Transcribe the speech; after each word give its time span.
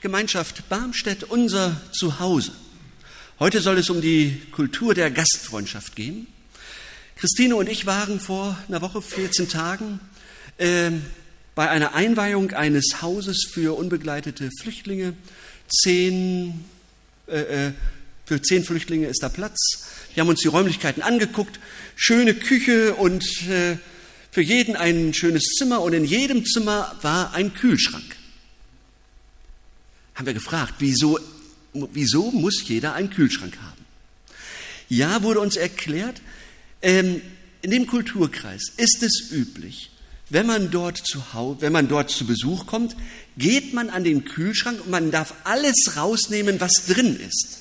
Gemeinschaft 0.00 0.66
Barmstedt, 0.70 1.24
unser 1.24 1.78
Zuhause. 1.92 2.52
Heute 3.38 3.60
soll 3.60 3.76
es 3.76 3.90
um 3.90 4.00
die 4.00 4.40
Kultur 4.50 4.94
der 4.94 5.10
Gastfreundschaft 5.10 5.94
gehen. 5.94 6.26
Christine 7.16 7.54
und 7.56 7.68
ich 7.68 7.84
waren 7.84 8.18
vor 8.18 8.56
einer 8.66 8.80
Woche, 8.80 9.02
14 9.02 9.50
Tagen, 9.50 10.00
äh, 10.56 10.90
bei 11.54 11.68
einer 11.68 11.94
Einweihung 11.94 12.52
eines 12.52 13.02
Hauses 13.02 13.50
für 13.52 13.76
unbegleitete 13.76 14.48
Flüchtlinge. 14.62 15.12
Zehn, 15.68 16.64
äh, 17.26 17.66
äh, 17.66 17.72
für 18.24 18.40
zehn 18.40 18.64
Flüchtlinge 18.64 19.06
ist 19.06 19.22
da 19.22 19.28
Platz. 19.28 19.84
Wir 20.14 20.22
haben 20.22 20.30
uns 20.30 20.40
die 20.40 20.48
Räumlichkeiten 20.48 21.02
angeguckt. 21.02 21.60
Schöne 21.94 22.32
Küche 22.32 22.94
und 22.94 23.22
äh, 23.50 23.76
für 24.30 24.40
jeden 24.40 24.76
ein 24.76 25.12
schönes 25.12 25.42
Zimmer 25.58 25.82
und 25.82 25.92
in 25.92 26.06
jedem 26.06 26.46
Zimmer 26.46 26.96
war 27.02 27.34
ein 27.34 27.52
Kühlschrank. 27.52 28.16
Haben 30.14 30.26
wir 30.26 30.34
gefragt, 30.34 30.74
wieso, 30.78 31.18
wieso 31.72 32.30
muss 32.30 32.66
jeder 32.66 32.94
einen 32.94 33.10
Kühlschrank 33.10 33.56
haben? 33.60 33.84
Ja, 34.88 35.22
wurde 35.22 35.40
uns 35.40 35.56
erklärt, 35.56 36.20
ähm, 36.82 37.22
in 37.62 37.70
dem 37.70 37.86
Kulturkreis 37.86 38.72
ist 38.76 39.02
es 39.02 39.30
üblich, 39.30 39.90
wenn 40.30 40.46
man 40.46 40.70
dort 40.70 40.96
zu 40.96 41.22
wenn 41.60 41.72
man 41.72 41.88
dort 41.88 42.10
zu 42.10 42.26
Besuch 42.26 42.66
kommt, 42.66 42.96
geht 43.36 43.74
man 43.74 43.90
an 43.90 44.04
den 44.04 44.24
Kühlschrank 44.24 44.80
und 44.84 44.90
man 44.90 45.10
darf 45.10 45.34
alles 45.44 45.96
rausnehmen, 45.96 46.60
was 46.60 46.86
drin 46.86 47.18
ist. 47.18 47.58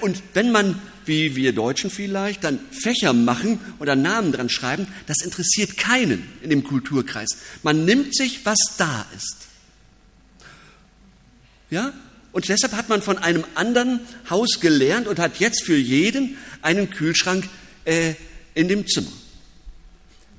und 0.00 0.22
wenn 0.34 0.52
man, 0.52 0.80
wie 1.04 1.36
wir 1.36 1.52
Deutschen 1.52 1.90
vielleicht, 1.90 2.44
dann 2.44 2.60
Fächer 2.70 3.12
machen 3.12 3.58
oder 3.80 3.96
Namen 3.96 4.32
dran 4.32 4.48
schreiben, 4.48 4.86
das 5.06 5.22
interessiert 5.22 5.76
keinen 5.76 6.28
in 6.42 6.50
dem 6.50 6.64
Kulturkreis. 6.64 7.36
Man 7.62 7.84
nimmt 7.84 8.14
sich, 8.14 8.46
was 8.46 8.58
da 8.78 9.04
ist. 9.16 9.48
Ja? 11.70 11.92
Und 12.32 12.48
deshalb 12.48 12.74
hat 12.74 12.88
man 12.88 13.02
von 13.02 13.18
einem 13.18 13.44
anderen 13.54 14.00
Haus 14.28 14.60
gelernt 14.60 15.08
und 15.08 15.18
hat 15.18 15.40
jetzt 15.40 15.64
für 15.64 15.76
jeden 15.76 16.36
einen 16.62 16.90
Kühlschrank 16.90 17.48
äh, 17.84 18.14
in 18.54 18.68
dem 18.68 18.86
Zimmer. 18.86 19.12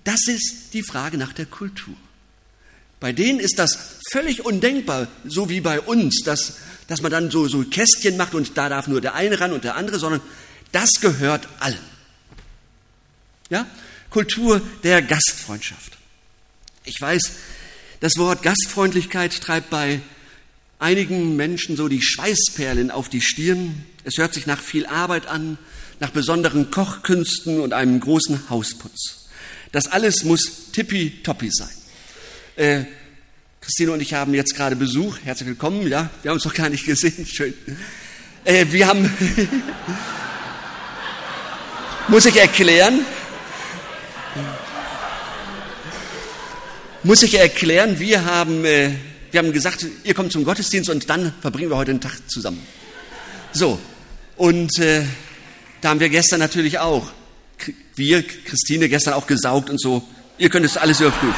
Das 0.04 0.28
ist 0.28 0.74
die 0.74 0.84
Frage 0.84 1.18
nach 1.18 1.34
der 1.34 1.48
Kultur. 1.48 1.96
Bei 3.00 3.12
denen 3.12 3.40
ist 3.40 3.60
das 3.60 3.98
völlig 4.12 4.46
undenkbar, 4.46 5.08
so 5.26 5.50
wie 5.50 5.62
bei 5.62 5.80
uns, 5.82 6.22
dass, 6.24 6.58
dass 6.88 7.02
man 7.02 7.12
dann 7.12 7.30
so, 7.30 7.48
so 7.48 7.64
Kästchen 7.64 8.18
macht 8.18 8.34
und 8.34 8.58
da 8.58 8.70
darf 8.70 8.88
nur 8.88 9.02
der 9.02 9.14
eine 9.14 9.40
ran 9.40 9.52
und 9.52 9.64
der 9.64 9.76
andere, 9.76 10.00
sondern 10.00 10.22
das 10.72 11.02
gehört 11.02 11.48
allen. 11.60 11.78
Ja? 13.50 13.68
Kultur 14.10 14.62
der 14.84 15.02
Gastfreundschaft. 15.02 15.98
Ich 16.84 17.00
weiß, 17.00 17.32
das 18.00 18.18
Wort 18.18 18.44
Gastfreundlichkeit 18.44 19.42
treibt 19.42 19.70
bei 19.70 20.02
einigen 20.80 21.36
Menschen 21.36 21.76
so 21.76 21.88
die 21.88 22.02
Schweißperlen 22.02 22.92
auf 22.92 23.10
die 23.10 23.22
Stirn. 23.22 23.84
Es 24.04 24.18
hört 24.18 24.34
sich 24.34 24.46
nach 24.46 24.62
viel 24.62 24.86
Arbeit 24.86 25.28
an, 25.28 25.58
nach 26.00 26.12
besonderen 26.12 26.70
Kochkünsten 26.72 27.60
und 27.60 27.74
einem 27.74 28.00
großen 28.00 28.50
Hausputz. 28.50 29.28
Das 29.72 29.88
alles 29.88 30.24
muss 30.24 30.72
tippitoppi 30.72 31.50
sein. 31.52 31.76
Äh, 32.56 32.86
Christine 33.62 33.92
und 33.92 34.02
ich 34.02 34.14
haben 34.14 34.34
jetzt 34.34 34.56
gerade 34.56 34.76
Besuch. 34.76 35.18
Herzlich 35.24 35.50
willkommen. 35.50 35.88
Ja, 35.88 36.10
wir 36.22 36.30
haben 36.30 36.36
uns 36.36 36.46
noch 36.46 36.54
gar 36.54 36.70
nicht 36.70 36.86
gesehen. 36.86 37.26
Schön. 37.26 37.54
Äh, 38.46 38.66
wir 38.70 38.88
haben, 38.88 39.12
muss 42.08 42.26
ich 42.26 42.38
erklären, 42.38 43.02
muss 47.04 47.24
ich 47.24 47.38
erklären, 47.38 48.00
wir 48.00 48.24
haben, 48.26 48.64
äh, 48.64 48.92
wir 49.38 49.44
haben 49.44 49.54
gesagt, 49.54 49.86
ihr 50.04 50.16
kommt 50.16 50.32
zum 50.32 50.44
Gottesdienst 50.46 50.90
und 50.90 51.12
dann 51.12 51.32
verbringen 51.42 51.70
wir 51.70 51.78
heute 51.78 51.92
den 51.92 52.02
Tag 52.02 52.18
zusammen. 52.28 52.60
So, 53.52 53.80
und 54.36 54.80
äh, 54.80 55.04
da 55.80 55.90
haben 55.90 56.00
wir 56.00 56.10
gestern 56.10 56.40
natürlich 56.40 56.80
auch 56.80 57.12
wir, 57.94 58.24
Christine, 58.24 58.90
gestern 58.90 59.14
auch 59.14 59.28
gesaugt 59.28 59.70
und 59.70 59.80
so. 59.80 60.02
Ihr 60.40 60.50
könnt 60.50 60.66
es 60.66 60.76
alles 60.76 61.02
überprüfen. 61.02 61.36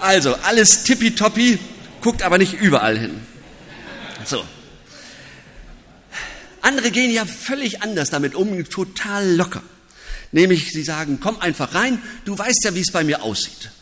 Also, 0.00 0.34
alles 0.42 0.82
tippitoppi, 0.82 1.60
guckt 2.00 2.24
aber 2.24 2.36
nicht 2.36 2.54
überall 2.54 2.98
hin. 2.98 3.20
So. 4.24 4.44
Andere 6.70 6.92
gehen 6.92 7.10
ja 7.10 7.26
völlig 7.26 7.82
anders 7.82 8.10
damit 8.10 8.36
um, 8.36 8.64
total 8.64 9.34
locker. 9.34 9.60
Nämlich, 10.30 10.70
sie 10.70 10.84
sagen, 10.84 11.18
komm 11.20 11.40
einfach 11.40 11.74
rein, 11.74 12.00
du 12.24 12.38
weißt 12.38 12.62
ja, 12.62 12.76
wie 12.76 12.80
es 12.80 12.92
bei 12.92 13.02
mir 13.02 13.24
aussieht. 13.24 13.72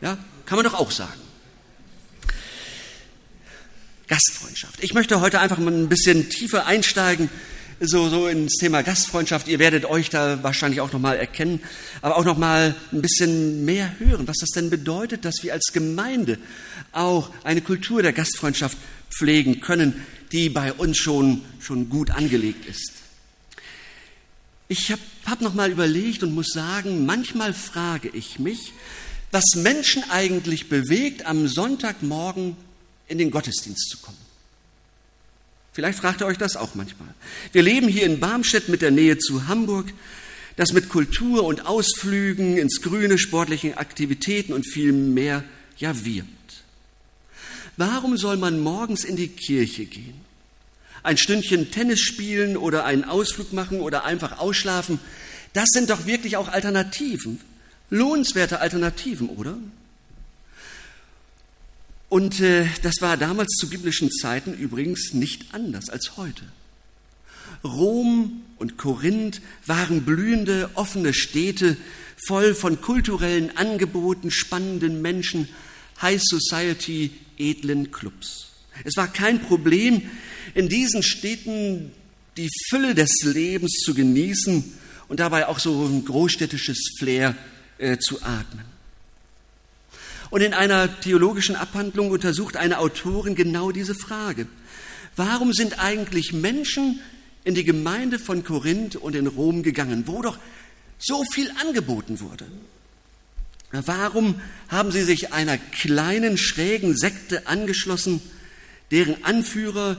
Ja, 0.00 0.16
kann 0.46 0.56
man 0.56 0.64
doch 0.64 0.72
auch 0.72 0.90
sagen. 0.90 1.12
Gastfreundschaft. 4.08 4.82
Ich 4.82 4.94
möchte 4.94 5.20
heute 5.20 5.40
einfach 5.40 5.58
mal 5.58 5.74
ein 5.74 5.90
bisschen 5.90 6.30
tiefer 6.30 6.64
einsteigen, 6.64 7.28
so, 7.80 8.08
so 8.08 8.28
ins 8.28 8.56
Thema 8.56 8.82
Gastfreundschaft. 8.82 9.46
Ihr 9.46 9.58
werdet 9.58 9.84
euch 9.84 10.08
da 10.08 10.42
wahrscheinlich 10.42 10.80
auch 10.80 10.94
nochmal 10.94 11.18
erkennen, 11.18 11.60
aber 12.00 12.16
auch 12.16 12.24
nochmal 12.24 12.74
ein 12.92 13.02
bisschen 13.02 13.66
mehr 13.66 13.92
hören, 13.98 14.26
was 14.26 14.38
das 14.38 14.50
denn 14.50 14.70
bedeutet, 14.70 15.26
dass 15.26 15.42
wir 15.42 15.52
als 15.52 15.72
Gemeinde 15.74 16.38
auch 16.92 17.28
eine 17.44 17.60
Kultur 17.60 18.02
der 18.02 18.14
Gastfreundschaft 18.14 18.78
pflegen 19.10 19.60
können, 19.60 20.02
die 20.32 20.48
bei 20.48 20.72
uns 20.72 20.98
schon, 20.98 21.42
schon 21.60 21.88
gut 21.88 22.10
angelegt 22.10 22.66
ist. 22.66 22.92
Ich 24.68 24.90
habe 24.90 25.02
hab 25.26 25.40
nochmal 25.40 25.70
überlegt 25.70 26.22
und 26.22 26.34
muss 26.34 26.48
sagen, 26.52 27.04
manchmal 27.04 27.52
frage 27.52 28.08
ich 28.08 28.38
mich, 28.38 28.72
was 29.30 29.54
Menschen 29.56 30.02
eigentlich 30.10 30.68
bewegt, 30.68 31.26
am 31.26 31.48
Sonntagmorgen 31.48 32.56
in 33.08 33.18
den 33.18 33.30
Gottesdienst 33.30 33.90
zu 33.90 33.98
kommen. 33.98 34.16
Vielleicht 35.72 35.98
fragt 35.98 36.20
ihr 36.20 36.26
euch 36.26 36.38
das 36.38 36.56
auch 36.56 36.74
manchmal. 36.74 37.08
Wir 37.52 37.62
leben 37.62 37.88
hier 37.88 38.04
in 38.04 38.20
Barmstedt 38.20 38.68
mit 38.68 38.82
der 38.82 38.90
Nähe 38.90 39.18
zu 39.18 39.48
Hamburg, 39.48 39.92
das 40.56 40.72
mit 40.72 40.90
Kultur 40.90 41.44
und 41.44 41.66
Ausflügen 41.66 42.58
ins 42.58 42.82
Grüne, 42.82 43.18
sportlichen 43.18 43.74
Aktivitäten 43.74 44.52
und 44.52 44.66
viel 44.66 44.92
mehr 44.92 45.44
ja 45.78 46.04
wirbt. 46.04 46.41
Warum 47.76 48.16
soll 48.16 48.36
man 48.36 48.60
morgens 48.60 49.04
in 49.04 49.16
die 49.16 49.28
Kirche 49.28 49.86
gehen? 49.86 50.20
Ein 51.02 51.16
Stündchen 51.16 51.70
Tennis 51.70 52.00
spielen 52.00 52.56
oder 52.56 52.84
einen 52.84 53.04
Ausflug 53.04 53.52
machen 53.52 53.80
oder 53.80 54.04
einfach 54.04 54.38
ausschlafen? 54.38 55.00
Das 55.52 55.68
sind 55.72 55.90
doch 55.90 56.06
wirklich 56.06 56.36
auch 56.36 56.48
Alternativen. 56.48 57.40
Lohnenswerte 57.90 58.60
Alternativen, 58.60 59.28
oder? 59.28 59.58
Und 62.08 62.40
äh, 62.40 62.66
das 62.82 62.96
war 63.00 63.16
damals 63.16 63.56
zu 63.58 63.68
biblischen 63.68 64.10
Zeiten 64.10 64.52
übrigens 64.52 65.14
nicht 65.14 65.54
anders 65.54 65.88
als 65.88 66.16
heute. 66.16 66.44
Rom 67.64 68.42
und 68.58 68.76
Korinth 68.76 69.40
waren 69.66 70.02
blühende, 70.02 70.70
offene 70.74 71.14
Städte, 71.14 71.76
voll 72.26 72.54
von 72.54 72.80
kulturellen 72.80 73.56
Angeboten, 73.56 74.30
spannenden 74.30 75.00
Menschen, 75.00 75.48
High 76.02 76.20
Society, 76.22 77.10
edlen 77.38 77.90
Clubs. 77.90 78.48
Es 78.84 78.96
war 78.96 79.08
kein 79.08 79.40
Problem, 79.40 80.02
in 80.54 80.68
diesen 80.68 81.02
Städten 81.02 81.92
die 82.36 82.48
Fülle 82.68 82.94
des 82.94 83.22
Lebens 83.22 83.80
zu 83.84 83.94
genießen 83.94 84.72
und 85.08 85.20
dabei 85.20 85.46
auch 85.46 85.58
so 85.58 85.84
ein 85.84 86.04
großstädtisches 86.04 86.94
Flair 86.98 87.36
äh, 87.78 87.98
zu 87.98 88.22
atmen. 88.22 88.64
Und 90.30 90.40
in 90.40 90.54
einer 90.54 91.00
theologischen 91.00 91.56
Abhandlung 91.56 92.10
untersucht 92.10 92.56
eine 92.56 92.78
Autorin 92.78 93.34
genau 93.34 93.70
diese 93.70 93.94
Frage. 93.94 94.46
Warum 95.14 95.52
sind 95.52 95.78
eigentlich 95.78 96.32
Menschen 96.32 97.00
in 97.44 97.54
die 97.54 97.64
Gemeinde 97.64 98.18
von 98.18 98.42
Korinth 98.42 98.96
und 98.96 99.14
in 99.14 99.26
Rom 99.26 99.62
gegangen, 99.62 100.04
wo 100.06 100.22
doch 100.22 100.38
so 100.98 101.22
viel 101.32 101.50
angeboten 101.60 102.20
wurde? 102.20 102.46
Warum 103.72 104.40
haben 104.68 104.92
sie 104.92 105.02
sich 105.02 105.32
einer 105.32 105.56
kleinen, 105.56 106.36
schrägen 106.36 106.96
Sekte 106.96 107.46
angeschlossen, 107.46 108.20
deren 108.90 109.24
Anführer 109.24 109.96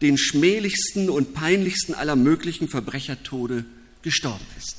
den 0.00 0.16
schmählichsten 0.16 1.10
und 1.10 1.34
peinlichsten 1.34 1.94
aller 1.94 2.16
möglichen 2.16 2.68
Verbrechertode 2.68 3.66
gestorben 4.02 4.46
ist? 4.58 4.76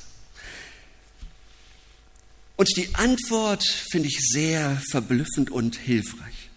Und 2.56 2.76
die 2.76 2.94
Antwort 2.94 3.64
finde 3.64 4.08
ich 4.08 4.18
sehr 4.20 4.80
verblüffend 4.90 5.50
und 5.50 5.76
hilfreich. 5.76 6.50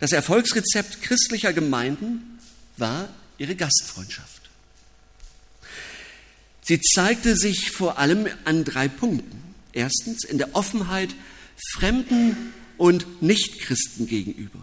Das 0.00 0.12
Erfolgsrezept 0.12 1.02
christlicher 1.02 1.52
Gemeinden 1.52 2.38
war 2.76 3.08
ihre 3.38 3.54
Gastfreundschaft. 3.54 4.50
Sie 6.62 6.80
zeigte 6.80 7.36
sich 7.36 7.70
vor 7.70 7.98
allem 7.98 8.26
an 8.44 8.64
drei 8.64 8.88
Punkten. 8.88 9.43
Erstens 9.74 10.24
in 10.24 10.38
der 10.38 10.54
Offenheit 10.54 11.14
Fremden 11.74 12.54
und 12.78 13.22
Nichtchristen 13.22 14.06
gegenüber. 14.06 14.60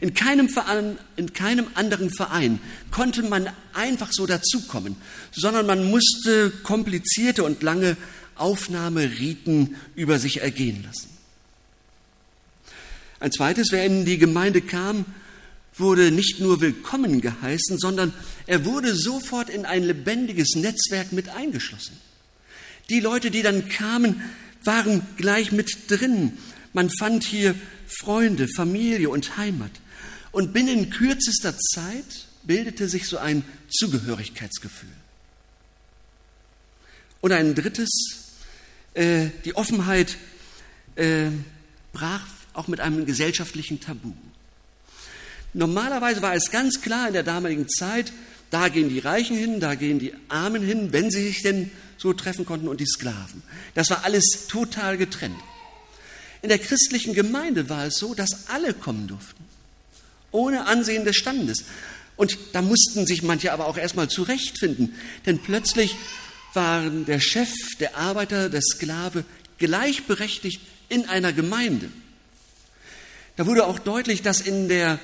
In 0.00 0.14
keinem, 0.14 0.48
Verein, 0.48 0.98
in 1.16 1.32
keinem 1.32 1.66
anderen 1.74 2.10
Verein 2.10 2.60
konnte 2.90 3.22
man 3.22 3.48
einfach 3.72 4.12
so 4.12 4.26
dazukommen, 4.26 4.96
sondern 5.32 5.66
man 5.66 5.90
musste 5.90 6.50
komplizierte 6.50 7.42
und 7.44 7.62
lange 7.62 7.96
Aufnahmeriten 8.34 9.76
über 9.94 10.18
sich 10.18 10.42
ergehen 10.42 10.84
lassen. 10.84 11.08
Ein 13.20 13.32
zweites, 13.32 13.68
wer 13.72 13.84
in 13.84 14.04
die 14.04 14.18
Gemeinde 14.18 14.60
kam, 14.60 15.06
wurde 15.74 16.10
nicht 16.10 16.40
nur 16.40 16.60
willkommen 16.60 17.20
geheißen, 17.20 17.78
sondern 17.78 18.12
er 18.46 18.64
wurde 18.64 18.94
sofort 18.94 19.48
in 19.48 19.64
ein 19.64 19.82
lebendiges 19.82 20.54
Netzwerk 20.54 21.12
mit 21.12 21.28
eingeschlossen. 21.30 21.96
Die 22.90 23.00
Leute, 23.00 23.30
die 23.30 23.42
dann 23.42 23.68
kamen, 23.68 24.22
waren 24.64 25.02
gleich 25.16 25.52
mit 25.52 25.90
drin. 25.90 26.38
Man 26.72 26.90
fand 26.90 27.24
hier 27.24 27.54
Freunde, 27.86 28.48
Familie 28.48 29.10
und 29.10 29.36
Heimat. 29.36 29.70
Und 30.32 30.52
binnen 30.52 30.90
kürzester 30.90 31.56
Zeit 31.56 32.26
bildete 32.44 32.88
sich 32.88 33.06
so 33.06 33.18
ein 33.18 33.44
Zugehörigkeitsgefühl. 33.68 34.88
Und 37.20 37.32
ein 37.32 37.54
drittes, 37.54 37.88
äh, 38.94 39.28
die 39.44 39.56
Offenheit 39.56 40.16
äh, 40.96 41.30
brach 41.92 42.26
auch 42.52 42.68
mit 42.68 42.80
einem 42.80 43.06
gesellschaftlichen 43.06 43.80
Tabu. 43.80 44.12
Normalerweise 45.54 46.22
war 46.22 46.34
es 46.34 46.50
ganz 46.50 46.80
klar 46.80 47.08
in 47.08 47.14
der 47.14 47.22
damaligen 47.22 47.68
Zeit, 47.68 48.12
da 48.50 48.68
gehen 48.68 48.88
die 48.88 48.98
Reichen 48.98 49.36
hin, 49.36 49.60
da 49.60 49.74
gehen 49.74 49.98
die 49.98 50.14
Armen 50.28 50.62
hin, 50.62 50.92
wenn 50.92 51.10
sie 51.10 51.22
sich 51.22 51.42
denn 51.42 51.70
so 51.98 52.12
treffen 52.12 52.46
konnten, 52.46 52.68
und 52.68 52.80
die 52.80 52.86
Sklaven. 52.86 53.42
Das 53.74 53.90
war 53.90 54.04
alles 54.04 54.46
total 54.48 54.96
getrennt. 54.96 55.38
In 56.40 56.48
der 56.48 56.58
christlichen 56.58 57.14
Gemeinde 57.14 57.68
war 57.68 57.86
es 57.86 57.96
so, 57.96 58.14
dass 58.14 58.48
alle 58.48 58.72
kommen 58.72 59.08
durften, 59.08 59.44
ohne 60.30 60.66
Ansehen 60.66 61.04
des 61.04 61.16
Standes. 61.16 61.64
Und 62.16 62.38
da 62.52 62.62
mussten 62.62 63.06
sich 63.06 63.22
manche 63.22 63.52
aber 63.52 63.66
auch 63.66 63.76
erstmal 63.76 64.08
zurechtfinden, 64.08 64.94
denn 65.26 65.40
plötzlich 65.40 65.96
waren 66.54 67.04
der 67.04 67.20
Chef, 67.20 67.52
der 67.78 67.96
Arbeiter, 67.96 68.48
der 68.48 68.62
Sklave 68.62 69.24
gleichberechtigt 69.58 70.60
in 70.88 71.08
einer 71.08 71.32
Gemeinde. 71.32 71.90
Da 73.36 73.46
wurde 73.46 73.66
auch 73.66 73.78
deutlich, 73.78 74.22
dass 74.22 74.40
in 74.40 74.68
der, 74.68 74.98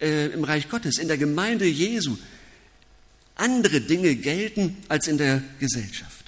äh, 0.00 0.26
im 0.26 0.44
Reich 0.44 0.68
Gottes, 0.68 0.98
in 0.98 1.08
der 1.08 1.16
Gemeinde 1.16 1.66
Jesu, 1.66 2.18
andere 3.34 3.80
Dinge 3.80 4.14
gelten 4.14 4.76
als 4.88 5.08
in 5.08 5.16
der 5.16 5.42
Gesellschaft. 5.58 6.21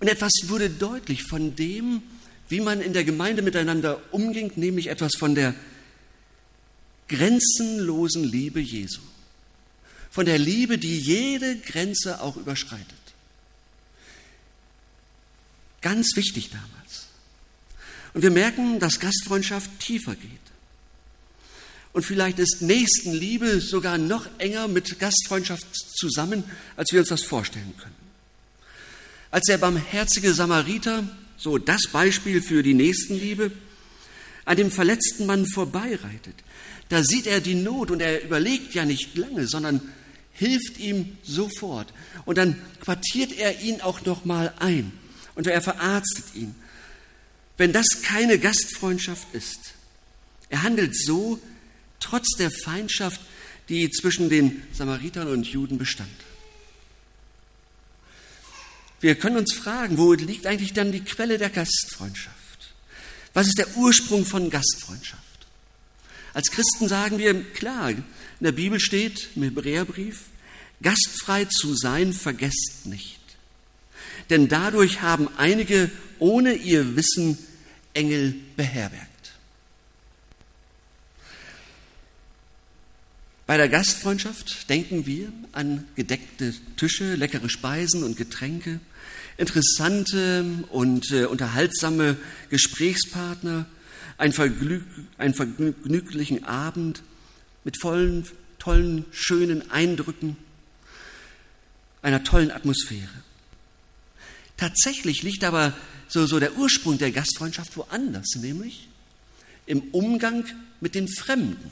Und 0.00 0.08
etwas 0.08 0.32
wurde 0.44 0.70
deutlich 0.70 1.24
von 1.24 1.54
dem, 1.54 2.02
wie 2.48 2.60
man 2.60 2.80
in 2.80 2.92
der 2.92 3.04
Gemeinde 3.04 3.42
miteinander 3.42 4.02
umging, 4.12 4.50
nämlich 4.56 4.88
etwas 4.88 5.14
von 5.16 5.34
der 5.34 5.54
grenzenlosen 7.08 8.24
Liebe 8.24 8.60
Jesu. 8.60 9.00
Von 10.10 10.26
der 10.26 10.38
Liebe, 10.38 10.78
die 10.78 10.98
jede 10.98 11.58
Grenze 11.58 12.20
auch 12.20 12.36
überschreitet. 12.36 12.86
Ganz 15.82 16.16
wichtig 16.16 16.50
damals. 16.50 17.06
Und 18.14 18.22
wir 18.22 18.30
merken, 18.30 18.80
dass 18.80 19.00
Gastfreundschaft 19.00 19.70
tiefer 19.78 20.16
geht. 20.16 20.40
Und 21.92 22.04
vielleicht 22.04 22.38
ist 22.38 22.62
Nächstenliebe 22.62 23.60
sogar 23.60 23.98
noch 23.98 24.26
enger 24.38 24.68
mit 24.68 24.98
Gastfreundschaft 24.98 25.66
zusammen, 25.74 26.44
als 26.76 26.92
wir 26.92 27.00
uns 27.00 27.08
das 27.08 27.22
vorstellen 27.22 27.74
können. 27.76 28.09
Als 29.30 29.46
der 29.46 29.58
barmherzige 29.58 30.34
Samariter, 30.34 31.08
so 31.36 31.58
das 31.58 31.82
Beispiel 31.92 32.42
für 32.42 32.62
die 32.62 32.74
Nächstenliebe, 32.74 33.52
an 34.44 34.56
dem 34.56 34.70
verletzten 34.70 35.26
Mann 35.26 35.46
vorbeireitet, 35.46 36.34
da 36.88 37.04
sieht 37.04 37.26
er 37.26 37.40
die 37.40 37.54
Not 37.54 37.90
und 37.90 38.02
er 38.02 38.24
überlegt 38.24 38.74
ja 38.74 38.84
nicht 38.84 39.16
lange, 39.16 39.46
sondern 39.46 39.80
hilft 40.32 40.78
ihm 40.78 41.16
sofort. 41.22 41.92
Und 42.24 42.38
dann 42.38 42.56
quartiert 42.80 43.32
er 43.38 43.60
ihn 43.60 43.80
auch 43.80 44.04
noch 44.04 44.24
mal 44.24 44.52
ein 44.58 44.90
und 45.36 45.46
er 45.46 45.62
verarztet 45.62 46.24
ihn. 46.34 46.54
Wenn 47.56 47.72
das 47.72 48.02
keine 48.02 48.38
Gastfreundschaft 48.38 49.28
ist, 49.34 49.74
er 50.48 50.62
handelt 50.62 50.96
so, 50.96 51.38
trotz 52.00 52.36
der 52.38 52.50
Feindschaft, 52.50 53.20
die 53.68 53.88
zwischen 53.90 54.28
den 54.28 54.62
Samaritern 54.72 55.28
und 55.28 55.46
Juden 55.46 55.78
bestand. 55.78 56.10
Wir 59.00 59.14
können 59.14 59.38
uns 59.38 59.54
fragen, 59.54 59.96
wo 59.96 60.12
liegt 60.12 60.46
eigentlich 60.46 60.74
dann 60.74 60.92
die 60.92 61.00
Quelle 61.00 61.38
der 61.38 61.50
Gastfreundschaft? 61.50 62.36
Was 63.32 63.46
ist 63.46 63.58
der 63.58 63.76
Ursprung 63.76 64.26
von 64.26 64.50
Gastfreundschaft? 64.50 65.24
Als 66.34 66.50
Christen 66.50 66.88
sagen 66.88 67.18
wir, 67.18 67.42
klar, 67.52 67.90
in 67.90 68.04
der 68.40 68.52
Bibel 68.52 68.78
steht 68.78 69.28
im 69.36 69.42
Hebräerbrief, 69.42 70.24
gastfrei 70.82 71.46
zu 71.46 71.74
sein, 71.74 72.12
vergesst 72.12 72.84
nicht. 72.84 73.18
Denn 74.28 74.48
dadurch 74.48 75.02
haben 75.02 75.28
einige 75.36 75.90
ohne 76.18 76.54
ihr 76.54 76.94
Wissen 76.94 77.38
Engel 77.94 78.34
beherbergt. 78.56 79.06
Bei 83.46 83.56
der 83.56 83.68
Gastfreundschaft 83.68 84.70
denken 84.70 85.06
wir 85.06 85.32
an 85.50 85.84
gedeckte 85.96 86.54
Tische, 86.76 87.16
leckere 87.16 87.48
Speisen 87.48 88.04
und 88.04 88.16
Getränke, 88.16 88.78
interessante 89.40 90.44
und 90.68 91.10
äh, 91.12 91.24
unterhaltsame 91.24 92.16
Gesprächspartner, 92.50 93.64
einen, 94.18 94.34
Vergnüg 94.34 94.84
einen 95.16 95.32
vergnüglichen 95.32 96.44
Abend 96.44 97.02
mit 97.64 97.80
vollen, 97.80 98.26
tollen, 98.58 99.06
schönen 99.10 99.70
Eindrücken, 99.70 100.36
einer 102.02 102.22
tollen 102.22 102.50
Atmosphäre. 102.50 103.08
Tatsächlich 104.58 105.22
liegt 105.22 105.42
aber 105.42 105.72
so, 106.06 106.26
so 106.26 106.38
der 106.38 106.56
Ursprung 106.58 106.98
der 106.98 107.10
Gastfreundschaft 107.10 107.74
woanders, 107.78 108.36
nämlich 108.36 108.88
im 109.64 109.80
Umgang 109.92 110.44
mit 110.80 110.94
den 110.94 111.08
Fremden. 111.08 111.70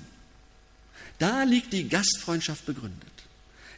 Da 1.19 1.43
liegt 1.43 1.75
die 1.75 1.87
Gastfreundschaft 1.87 2.65
begründet. 2.65 3.12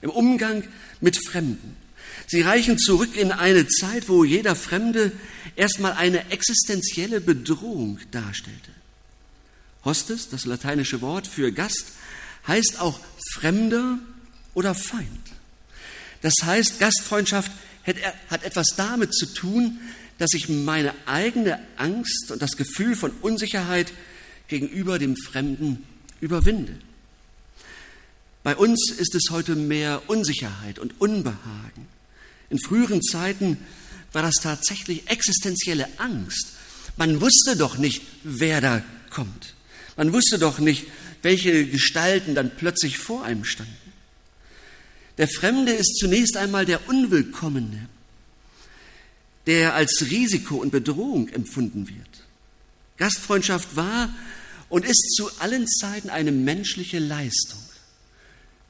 Im 0.01 0.11
Umgang 0.11 0.63
mit 1.01 1.17
Fremden. 1.17 1.77
Sie 2.27 2.43
reichen 2.43 2.79
zurück 2.79 3.17
in 3.17 3.33
eine 3.33 3.67
Zeit, 3.67 4.09
wo 4.09 4.25
jeder 4.25 4.55
Fremde 4.55 5.13
erstmal 5.57 5.93
eine 5.93 6.31
existenzielle 6.31 7.21
Bedrohung 7.21 7.99
darstellte. 8.11 8.71
Hostes, 9.85 10.29
das 10.29 10.45
lateinische 10.45 11.01
Wort 11.01 11.27
für 11.27 11.53
Gast, 11.53 11.87
heißt 12.47 12.81
auch 12.81 13.01
Fremder 13.33 13.99
oder 14.55 14.75
Feind. 14.75 15.09
Das 16.23 16.35
heißt, 16.43 16.79
Gastfreundschaft 16.79 17.51
hat 18.29 18.45
etwas 18.45 18.75
damit 18.77 19.15
zu 19.15 19.27
tun, 19.27 19.81
dass 20.19 20.35
ich 20.35 20.49
meine 20.49 20.95
eigene 21.07 21.59
Angst 21.77 22.31
und 22.31 22.43
das 22.43 22.57
Gefühl 22.57 22.95
von 22.95 23.11
Unsicherheit 23.23 23.93
gegenüber 24.49 24.99
dem 24.99 25.17
Fremden 25.17 25.87
überwinde. 26.21 26.75
Bei 28.43 28.57
uns 28.57 28.91
ist 28.91 29.15
es 29.15 29.31
heute 29.31 29.55
mehr 29.55 30.03
Unsicherheit 30.09 30.79
und 30.79 31.01
Unbehagen. 31.01 31.87
In 32.49 32.59
früheren 32.59 33.03
Zeiten 33.03 33.59
war 34.13 34.23
das 34.23 34.37
tatsächlich 34.37 35.09
existenzielle 35.11 35.87
Angst. 35.99 36.53
Man 36.97 37.21
wusste 37.21 37.57
doch 37.57 37.77
nicht, 37.77 38.03
wer 38.25 38.61
da 38.61 38.83
kommt. 39.11 39.55
Man 39.97 40.13
wusste 40.13 40.39
doch 40.39 40.59
nicht, 40.59 40.87
welche 41.23 41.67
Gestalten 41.67 42.35
dann 42.35 42.57
plötzlich 42.57 42.99
vor 42.99 43.25
einem 43.25 43.45
standen. 43.45 43.75
Der 45.19 45.29
Fremde 45.29 45.73
ist 45.73 45.99
zunächst 45.99 46.37
einmal 46.39 46.65
der 46.65 46.89
Unwillkommene, 46.89 47.89
der 49.47 49.75
als 49.75 50.07
Risiko 50.11 50.57
und 50.57 50.71
Bedrohung 50.71 51.29
empfunden 51.29 51.89
wird. 51.89 52.25
Gastfreundschaft 52.97 53.77
war 53.77 54.15
und 54.71 54.87
ist 54.87 55.15
zu 55.15 55.31
allen 55.41 55.69
Zeiten 55.69 56.09
eine 56.09 56.33
menschliche 56.33 56.99
Leistung 56.99 57.61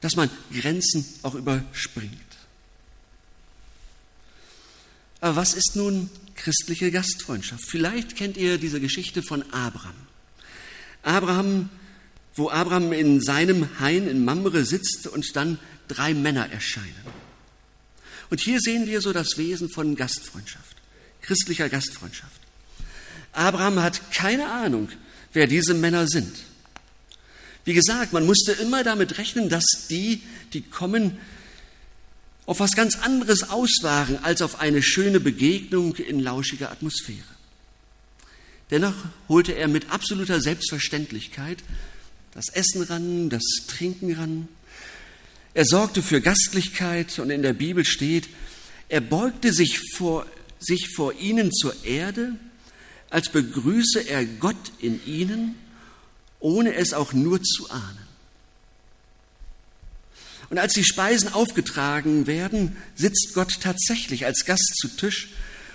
dass 0.01 0.15
man 0.15 0.29
Grenzen 0.51 1.05
auch 1.21 1.35
überspringt. 1.35 2.17
Aber 5.21 5.35
was 5.35 5.53
ist 5.53 5.75
nun 5.75 6.09
christliche 6.35 6.91
Gastfreundschaft? 6.91 7.63
Vielleicht 7.65 8.15
kennt 8.15 8.37
ihr 8.37 8.57
diese 8.57 8.81
Geschichte 8.81 9.21
von 9.21 9.43
Abraham. 9.53 9.95
Abraham, 11.03 11.69
wo 12.35 12.49
Abraham 12.49 12.91
in 12.91 13.21
seinem 13.21 13.79
Hain 13.79 14.07
in 14.07 14.25
Mamre 14.25 14.65
sitzt 14.65 15.07
und 15.07 15.35
dann 15.35 15.59
drei 15.87 16.13
Männer 16.13 16.51
erscheinen. 16.51 16.95
Und 18.31 18.39
hier 18.41 18.59
sehen 18.59 18.87
wir 18.87 19.01
so 19.01 19.13
das 19.13 19.37
Wesen 19.37 19.69
von 19.69 19.95
Gastfreundschaft, 19.95 20.77
christlicher 21.21 21.69
Gastfreundschaft. 21.69 22.39
Abraham 23.33 23.81
hat 23.81 24.11
keine 24.11 24.51
Ahnung, 24.51 24.89
wer 25.33 25.47
diese 25.47 25.73
Männer 25.73 26.07
sind. 26.07 26.35
Wie 27.63 27.73
gesagt, 27.73 28.13
man 28.13 28.25
musste 28.25 28.53
immer 28.53 28.83
damit 28.83 29.17
rechnen, 29.17 29.49
dass 29.49 29.65
die, 29.89 30.21
die 30.53 30.61
kommen, 30.61 31.17
auf 32.45 32.59
was 32.59 32.75
ganz 32.75 32.97
anderes 32.97 33.49
aus 33.49 33.69
waren 33.81 34.23
als 34.23 34.41
auf 34.41 34.59
eine 34.59 34.81
schöne 34.81 35.19
Begegnung 35.19 35.95
in 35.95 36.19
lauschiger 36.19 36.71
Atmosphäre. 36.71 37.19
Dennoch 38.71 38.95
holte 39.27 39.53
er 39.53 39.67
mit 39.67 39.91
absoluter 39.91 40.41
Selbstverständlichkeit 40.41 41.63
das 42.33 42.49
Essen 42.49 42.83
ran, 42.83 43.29
das 43.29 43.43
Trinken 43.67 44.13
ran. 44.13 44.47
Er 45.53 45.65
sorgte 45.65 46.01
für 46.01 46.21
Gastlichkeit 46.21 47.19
und 47.19 47.29
in 47.29 47.41
der 47.41 47.53
Bibel 47.53 47.83
steht, 47.85 48.29
er 48.87 49.01
beugte 49.01 49.53
sich 49.53 49.79
vor, 49.95 50.25
sich 50.59 50.89
vor 50.95 51.13
ihnen 51.13 51.51
zur 51.51 51.73
Erde, 51.83 52.35
als 53.09 53.29
begrüße 53.29 54.07
er 54.07 54.25
Gott 54.25 54.71
in 54.79 55.05
ihnen, 55.05 55.55
ohne 56.41 56.75
es 56.75 56.93
auch 56.93 57.13
nur 57.13 57.41
zu 57.41 57.69
ahnen. 57.69 58.07
Und 60.49 60.57
als 60.57 60.73
die 60.73 60.83
Speisen 60.83 61.31
aufgetragen 61.31 62.27
werden, 62.27 62.75
sitzt 62.95 63.31
Gott 63.33 63.61
tatsächlich 63.61 64.25
als 64.25 64.43
Gast 64.43 64.75
zu 64.81 64.89
Tisch 64.89 65.29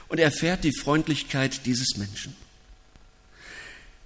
und 0.09 0.19
erfährt 0.19 0.65
die 0.65 0.77
Freundlichkeit 0.77 1.65
dieses 1.65 1.97
Menschen. 1.97 2.37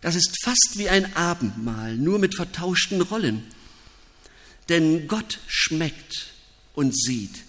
Das 0.00 0.14
ist 0.14 0.42
fast 0.44 0.74
wie 0.76 0.88
ein 0.88 1.16
Abendmahl, 1.16 1.96
nur 1.96 2.18
mit 2.18 2.36
vertauschten 2.36 3.00
Rollen. 3.00 3.42
Denn 4.68 5.08
Gott 5.08 5.40
schmeckt 5.48 6.28
und 6.74 6.96
sieht, 6.96 7.42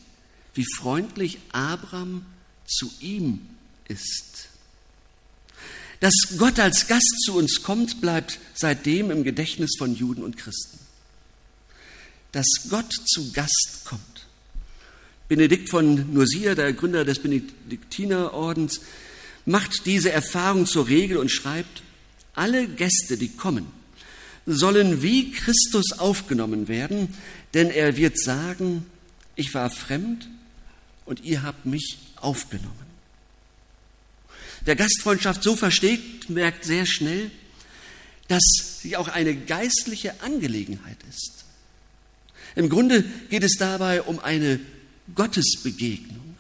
wie 0.56 0.66
freundlich 0.78 1.38
Abraham 1.52 2.26
zu 2.66 2.92
ihm 3.00 3.48
ist. 3.88 4.51
Dass 6.02 6.14
Gott 6.38 6.60
als 6.60 6.88
Gast 6.88 7.22
zu 7.26 7.36
uns 7.36 7.62
kommt, 7.62 8.02
bleibt 8.02 8.40
seitdem 8.56 9.12
im 9.12 9.24
Gedächtnis 9.24 9.76
von 9.78 9.96
Juden 9.96 10.24
und 10.24 10.36
Christen. 10.36 10.80
Dass 12.32 12.48
Gott 12.70 12.92
zu 12.92 13.32
Gast 13.32 13.84
kommt. 13.86 14.02
Benedikt 15.30 15.70
von 15.70 16.12
Nursia, 16.12 16.56
der 16.56 16.74
Gründer 16.74 17.06
des 17.06 17.20
Benediktinerordens, 17.20 18.82
macht 19.46 19.86
diese 19.86 20.12
Erfahrung 20.12 20.66
zur 20.66 20.88
Regel 20.88 21.18
und 21.18 21.30
schreibt, 21.30 21.84
alle 22.34 22.68
Gäste, 22.68 23.16
die 23.16 23.30
kommen, 23.30 23.68
sollen 24.48 25.04
wie 25.04 25.32
Christus 25.32 26.00
aufgenommen 26.00 26.68
werden, 26.68 27.14
denn 27.54 27.70
er 27.70 27.96
wird 27.96 28.20
sagen, 28.20 28.88
ich 29.36 29.54
war 29.54 29.70
fremd 29.70 30.28
und 31.06 31.24
ihr 31.24 31.44
habt 31.44 31.68
mich 31.68 32.00
aufgenommen. 32.16 32.91
Wer 34.64 34.76
Gastfreundschaft 34.76 35.44
so 35.44 35.56
versteht, 35.56 36.30
merkt 36.30 36.66
sehr 36.66 36.86
schnell, 36.86 37.32
dass 38.28 38.80
sie 38.82 38.96
auch 38.96 39.08
eine 39.08 39.36
geistliche 39.36 40.22
Angelegenheit 40.22 40.98
ist. 41.10 41.46
Im 42.56 42.70
Grunde 42.70 43.04
geht 43.30 43.44
es 43.44 43.56
dabei 43.58 44.02
um 44.02 44.20
eine 44.20 44.60
Gottesbegegnung. 45.16 46.36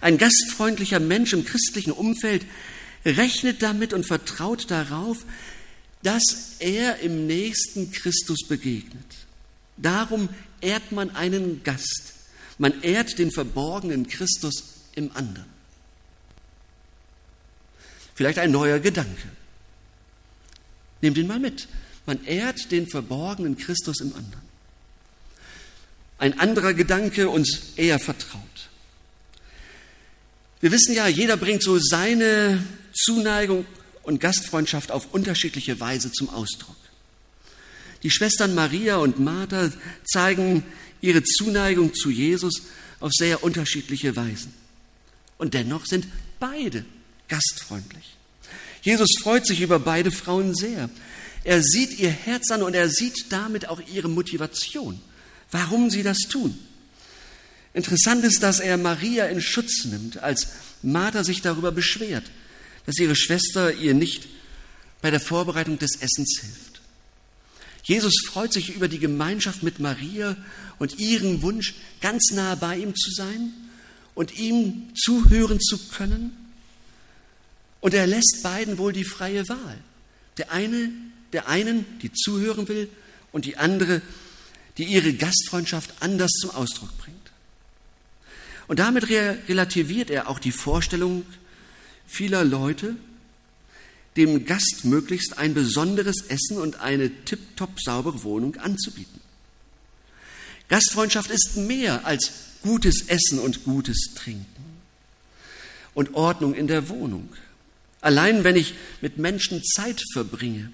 Ein 0.00 0.18
gastfreundlicher 0.18 1.00
Mensch 1.00 1.32
im 1.32 1.44
christlichen 1.44 1.92
Umfeld 1.92 2.46
rechnet 3.04 3.62
damit 3.62 3.92
und 3.92 4.06
vertraut 4.06 4.70
darauf, 4.70 5.24
dass 6.02 6.56
er 6.58 7.00
im 7.00 7.26
nächsten 7.26 7.90
Christus 7.90 8.46
begegnet. 8.48 9.04
Darum 9.76 10.28
ehrt 10.60 10.92
man 10.92 11.14
einen 11.14 11.62
Gast. 11.62 12.14
Man 12.58 12.82
ehrt 12.82 13.18
den 13.18 13.30
verborgenen 13.30 14.06
Christus 14.06 14.64
im 14.94 15.10
anderen. 15.14 15.46
Vielleicht 18.14 18.38
ein 18.38 18.50
neuer 18.50 18.78
Gedanke. 18.78 19.28
Nehmt 21.00 21.18
ihn 21.18 21.26
mal 21.26 21.40
mit. 21.40 21.68
Man 22.06 22.24
ehrt 22.24 22.70
den 22.70 22.86
verborgenen 22.86 23.56
Christus 23.56 24.00
im 24.00 24.14
anderen. 24.14 24.44
Ein 26.18 26.38
anderer 26.38 26.74
Gedanke 26.74 27.28
uns 27.28 27.72
eher 27.76 27.98
vertraut. 27.98 28.40
Wir 30.60 30.70
wissen 30.70 30.94
ja, 30.94 31.06
jeder 31.08 31.36
bringt 31.36 31.62
so 31.62 31.78
seine 31.78 32.64
Zuneigung 32.94 33.66
und 34.02 34.20
Gastfreundschaft 34.20 34.90
auf 34.90 35.12
unterschiedliche 35.12 35.80
Weise 35.80 36.12
zum 36.12 36.30
Ausdruck. 36.30 36.76
Die 38.02 38.10
Schwestern 38.10 38.54
Maria 38.54 38.96
und 38.96 39.18
Martha 39.18 39.72
zeigen 40.04 40.62
ihre 41.00 41.22
Zuneigung 41.22 41.94
zu 41.94 42.10
Jesus 42.10 42.62
auf 43.00 43.12
sehr 43.12 43.42
unterschiedliche 43.42 44.14
Weisen. 44.14 44.54
Und 45.36 45.54
dennoch 45.54 45.84
sind 45.84 46.06
beide 46.38 46.84
gastfreundlich. 47.28 48.16
Jesus 48.82 49.08
freut 49.20 49.46
sich 49.46 49.60
über 49.60 49.78
beide 49.78 50.10
Frauen 50.10 50.54
sehr. 50.54 50.90
Er 51.42 51.62
sieht 51.62 51.98
ihr 51.98 52.10
Herz 52.10 52.50
an 52.50 52.62
und 52.62 52.74
er 52.74 52.88
sieht 52.88 53.26
damit 53.30 53.68
auch 53.68 53.80
ihre 53.92 54.08
Motivation, 54.08 55.00
warum 55.50 55.90
sie 55.90 56.02
das 56.02 56.18
tun. 56.28 56.58
Interessant 57.72 58.24
ist, 58.24 58.42
dass 58.42 58.60
er 58.60 58.76
Maria 58.76 59.26
in 59.26 59.40
Schutz 59.40 59.84
nimmt, 59.84 60.18
als 60.18 60.48
Martha 60.82 61.24
sich 61.24 61.40
darüber 61.42 61.72
beschwert 61.72 62.24
dass 62.86 62.98
ihre 62.98 63.16
Schwester 63.16 63.72
ihr 63.74 63.94
nicht 63.94 64.28
bei 65.00 65.10
der 65.10 65.20
Vorbereitung 65.20 65.78
des 65.78 65.96
Essens 65.96 66.38
hilft. 66.40 66.80
Jesus 67.82 68.14
freut 68.26 68.52
sich 68.52 68.74
über 68.74 68.88
die 68.88 68.98
Gemeinschaft 68.98 69.62
mit 69.62 69.78
Maria 69.78 70.36
und 70.78 70.98
ihren 70.98 71.42
Wunsch, 71.42 71.74
ganz 72.00 72.30
nah 72.32 72.54
bei 72.54 72.78
ihm 72.78 72.94
zu 72.94 73.10
sein 73.10 73.52
und 74.14 74.38
ihm 74.38 74.88
zuhören 74.94 75.60
zu 75.60 75.78
können. 75.88 76.32
Und 77.84 77.92
er 77.92 78.06
lässt 78.06 78.40
beiden 78.42 78.78
wohl 78.78 78.94
die 78.94 79.04
freie 79.04 79.46
Wahl. 79.46 79.76
Der 80.38 80.50
eine, 80.50 80.90
der 81.34 81.48
einen, 81.48 81.84
die 81.98 82.10
zuhören 82.10 82.66
will, 82.66 82.88
und 83.30 83.44
die 83.44 83.58
andere, 83.58 84.00
die 84.78 84.84
ihre 84.84 85.12
Gastfreundschaft 85.12 85.92
anders 86.00 86.30
zum 86.30 86.52
Ausdruck 86.52 86.96
bringt. 86.96 87.30
Und 88.68 88.78
damit 88.78 89.10
relativiert 89.10 90.08
er 90.08 90.30
auch 90.30 90.38
die 90.38 90.50
Vorstellung 90.50 91.26
vieler 92.06 92.42
Leute, 92.42 92.96
dem 94.16 94.46
Gast 94.46 94.86
möglichst 94.86 95.36
ein 95.36 95.52
besonderes 95.52 96.22
Essen 96.28 96.56
und 96.56 96.80
eine 96.80 97.10
tiptop 97.26 97.78
saubere 97.82 98.22
Wohnung 98.22 98.56
anzubieten. 98.56 99.20
Gastfreundschaft 100.68 101.30
ist 101.30 101.58
mehr 101.58 102.06
als 102.06 102.32
gutes 102.62 103.08
Essen 103.08 103.40
und 103.40 103.62
gutes 103.64 104.14
Trinken 104.14 104.64
und 105.92 106.14
Ordnung 106.14 106.54
in 106.54 106.66
der 106.66 106.88
Wohnung. 106.88 107.28
Allein 108.04 108.44
wenn 108.44 108.54
ich 108.54 108.74
mit 109.00 109.16
Menschen 109.16 109.64
Zeit 109.64 109.98
verbringe, 110.12 110.70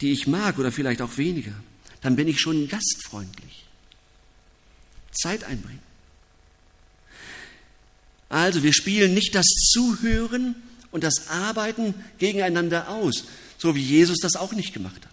die 0.00 0.10
ich 0.10 0.26
mag 0.26 0.58
oder 0.58 0.72
vielleicht 0.72 1.00
auch 1.00 1.16
weniger, 1.16 1.52
dann 2.00 2.16
bin 2.16 2.26
ich 2.26 2.40
schon 2.40 2.66
gastfreundlich. 2.66 3.64
Zeit 5.12 5.44
einbringen. 5.44 5.78
Also 8.28 8.64
wir 8.64 8.72
spielen 8.72 9.14
nicht 9.14 9.36
das 9.36 9.46
Zuhören 9.72 10.56
und 10.90 11.04
das 11.04 11.28
Arbeiten 11.28 11.94
gegeneinander 12.18 12.88
aus, 12.88 13.24
so 13.56 13.76
wie 13.76 13.82
Jesus 13.82 14.18
das 14.18 14.34
auch 14.34 14.52
nicht 14.52 14.74
gemacht 14.74 15.04
hat. 15.04 15.12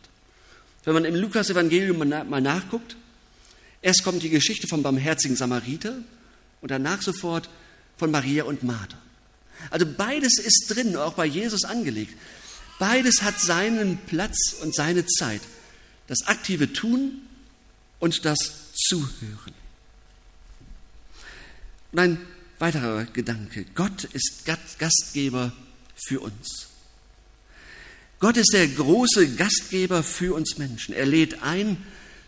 Wenn 0.84 0.96
man 0.96 1.06
im 1.06 1.14
Lukas-Evangelium 1.14 2.00
mal 2.10 2.42
nachguckt, 2.42 2.96
erst 3.84 4.04
kommt 4.04 4.24
die 4.24 4.32
Geschichte 4.32 4.68
vom 4.68 4.82
barmherzigen 4.82 5.38
Samariter 5.38 5.94
und 6.62 6.72
danach 6.72 7.04
sofort 7.04 7.52
von 7.98 8.10
Maria 8.10 8.46
und 8.46 8.64
Martha. 8.64 8.98
Also 9.70 9.86
beides 9.86 10.40
ist 10.40 10.68
drin, 10.70 10.96
auch 10.96 11.14
bei 11.14 11.26
Jesus 11.26 11.64
angelegt. 11.64 12.14
Beides 12.80 13.22
hat 13.22 13.40
seinen 13.40 13.98
Platz 13.98 14.56
und 14.62 14.74
seine 14.74 15.06
Zeit. 15.06 15.42
Das 16.08 16.28
aktive 16.28 16.74
Tun 16.74 17.22
und 18.00 18.26
das 18.26 18.72
Zuhören. 18.74 19.54
Und 21.92 22.00
ein 22.00 22.20
Weiterer 22.60 23.06
Gedanke. 23.06 23.66
Gott 23.74 24.04
ist 24.04 24.44
Gastgeber 24.46 25.54
für 25.96 26.20
uns. 26.20 26.68
Gott 28.20 28.36
ist 28.36 28.52
der 28.52 28.68
große 28.68 29.36
Gastgeber 29.36 30.04
für 30.04 30.34
uns 30.36 30.58
Menschen. 30.58 30.94
Er 30.94 31.06
lädt 31.06 31.42
ein 31.42 31.78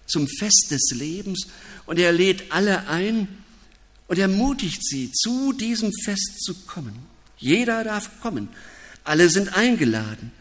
zum 0.08 0.28
Fest 0.40 0.68
des 0.72 0.92
Lebens 0.92 1.48
und 1.86 2.00
er 2.00 2.14
lädt 2.14 2.50
alle 2.54 2.88
ein 2.88 3.28
und 4.08 4.20
ermutigt 4.20 4.86
sie, 4.86 5.12
zu 5.12 5.52
diesem 5.52 5.92
Fest 6.06 6.42
zu 6.44 6.54
kommen. 6.66 7.11
Jeder 7.42 7.84
darf 7.84 8.22
kommen. 8.22 8.48
Alle 9.04 9.30
sind 9.30 9.54
eingeladen, 9.54 10.32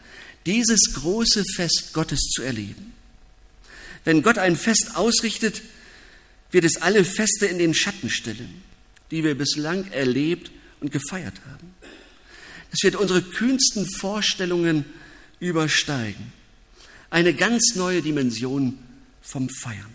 dieses 0.45 0.93
große 0.93 1.43
Fest 1.55 1.91
Gottes 1.91 2.29
zu 2.33 2.41
erleben. 2.41 2.93
Wenn 4.05 4.23
Gott 4.23 4.37
ein 4.37 4.55
Fest 4.55 4.95
ausrichtet, 4.95 5.61
wird 6.51 6.63
es 6.63 6.81
alle 6.81 7.03
Feste 7.03 7.47
in 7.47 7.57
den 7.57 7.73
Schatten 7.73 8.09
stellen 8.09 8.63
die 9.11 9.25
wir 9.25 9.37
bislang 9.37 9.91
erlebt 9.91 10.51
und 10.79 10.91
gefeiert 10.91 11.39
haben. 11.51 11.73
Es 12.71 12.81
wird 12.83 12.95
unsere 12.95 13.21
kühnsten 13.21 13.85
Vorstellungen 13.85 14.85
übersteigen. 15.39 16.31
Eine 17.09 17.33
ganz 17.33 17.75
neue 17.75 18.01
Dimension 18.01 18.79
vom 19.21 19.49
Feiern. 19.49 19.93